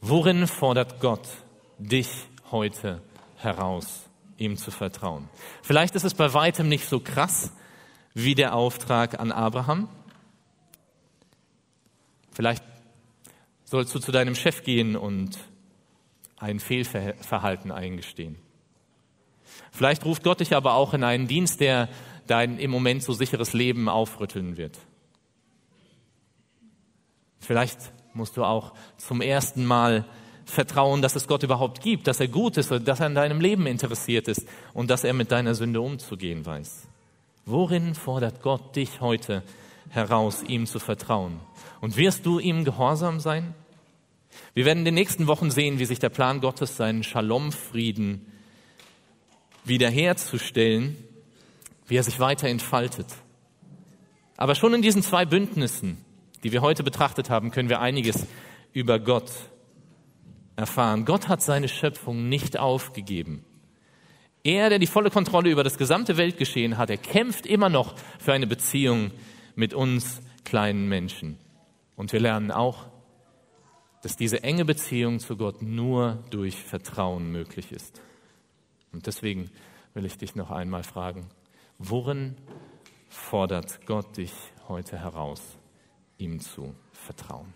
Worin 0.00 0.46
fordert 0.46 1.00
Gott 1.00 1.26
dich 1.78 2.10
heute 2.50 3.00
heraus, 3.36 4.02
ihm 4.36 4.56
zu 4.56 4.70
vertrauen? 4.70 5.28
Vielleicht 5.62 5.94
ist 5.94 6.04
es 6.04 6.14
bei 6.14 6.34
weitem 6.34 6.68
nicht 6.68 6.86
so 6.86 7.00
krass 7.00 7.50
wie 8.12 8.34
der 8.34 8.54
Auftrag 8.54 9.18
an 9.18 9.32
Abraham. 9.32 9.88
Vielleicht 12.32 12.62
sollst 13.64 13.94
du 13.94 13.98
zu 13.98 14.12
deinem 14.12 14.34
Chef 14.34 14.62
gehen 14.62 14.96
und 14.96 15.38
ein 16.36 16.60
Fehlverhalten 16.60 17.70
eingestehen. 17.70 18.36
Vielleicht 19.72 20.04
ruft 20.04 20.22
Gott 20.22 20.40
dich 20.40 20.54
aber 20.54 20.74
auch 20.74 20.94
in 20.94 21.04
einen 21.04 21.26
Dienst, 21.26 21.60
der 21.60 21.88
dein 22.26 22.58
im 22.58 22.70
Moment 22.70 23.02
so 23.02 23.12
sicheres 23.12 23.52
Leben 23.52 23.88
aufrütteln 23.88 24.56
wird. 24.56 24.78
Vielleicht 27.40 27.78
musst 28.14 28.36
du 28.36 28.44
auch 28.44 28.72
zum 28.96 29.20
ersten 29.20 29.64
Mal 29.64 30.06
vertrauen, 30.46 31.02
dass 31.02 31.16
es 31.16 31.26
Gott 31.26 31.42
überhaupt 31.42 31.82
gibt, 31.82 32.06
dass 32.06 32.20
er 32.20 32.28
gut 32.28 32.56
ist, 32.56 32.70
dass 32.70 33.00
er 33.00 33.06
an 33.06 33.14
deinem 33.14 33.40
Leben 33.40 33.66
interessiert 33.66 34.28
ist 34.28 34.46
und 34.72 34.90
dass 34.90 35.04
er 35.04 35.12
mit 35.12 35.30
deiner 35.32 35.54
Sünde 35.54 35.80
umzugehen 35.80 36.44
weiß. 36.44 36.86
Worin 37.46 37.94
fordert 37.94 38.42
Gott 38.42 38.76
dich 38.76 39.00
heute 39.00 39.42
heraus, 39.94 40.42
ihm 40.46 40.66
zu 40.66 40.78
vertrauen? 40.78 41.40
Und 41.80 41.96
wirst 41.96 42.26
du 42.26 42.38
ihm 42.38 42.64
gehorsam 42.64 43.20
sein? 43.20 43.54
Wir 44.54 44.64
werden 44.64 44.80
in 44.80 44.84
den 44.84 44.94
nächsten 44.94 45.26
Wochen 45.26 45.50
sehen, 45.50 45.78
wie 45.78 45.84
sich 45.84 45.98
der 45.98 46.08
Plan 46.08 46.40
Gottes, 46.40 46.76
seinen 46.76 47.02
Shalom-Frieden 47.02 48.26
wiederherzustellen, 49.64 50.96
wie 51.86 51.96
er 51.96 52.02
sich 52.02 52.20
weiter 52.20 52.48
entfaltet. 52.48 53.06
Aber 54.36 54.54
schon 54.54 54.74
in 54.74 54.82
diesen 54.82 55.02
zwei 55.02 55.24
Bündnissen, 55.24 55.98
die 56.42 56.52
wir 56.52 56.62
heute 56.62 56.82
betrachtet 56.82 57.30
haben, 57.30 57.50
können 57.50 57.68
wir 57.68 57.80
einiges 57.80 58.26
über 58.72 58.98
Gott 58.98 59.30
erfahren. 60.56 61.04
Gott 61.04 61.28
hat 61.28 61.42
seine 61.42 61.68
Schöpfung 61.68 62.28
nicht 62.28 62.58
aufgegeben. 62.58 63.44
Er, 64.42 64.68
der 64.68 64.78
die 64.78 64.86
volle 64.86 65.10
Kontrolle 65.10 65.50
über 65.50 65.64
das 65.64 65.78
gesamte 65.78 66.16
Weltgeschehen 66.16 66.76
hat, 66.76 66.90
er 66.90 66.98
kämpft 66.98 67.46
immer 67.46 67.70
noch 67.70 67.94
für 68.18 68.34
eine 68.34 68.46
Beziehung 68.46 69.10
mit 69.54 69.74
uns 69.74 70.20
kleinen 70.44 70.88
Menschen. 70.88 71.38
Und 71.96 72.12
wir 72.12 72.20
lernen 72.20 72.50
auch, 72.50 72.86
dass 74.02 74.16
diese 74.16 74.42
enge 74.42 74.64
Beziehung 74.64 75.18
zu 75.18 75.36
Gott 75.36 75.62
nur 75.62 76.22
durch 76.30 76.62
Vertrauen 76.62 77.30
möglich 77.30 77.72
ist. 77.72 78.02
Und 78.92 79.06
deswegen 79.06 79.50
will 79.94 80.04
ich 80.04 80.18
dich 80.18 80.34
noch 80.34 80.50
einmal 80.50 80.82
fragen, 80.82 81.26
worin 81.78 82.36
fordert 83.08 83.86
Gott 83.86 84.16
dich 84.16 84.32
heute 84.68 84.98
heraus, 84.98 85.40
ihm 86.18 86.40
zu 86.40 86.74
vertrauen? 86.92 87.52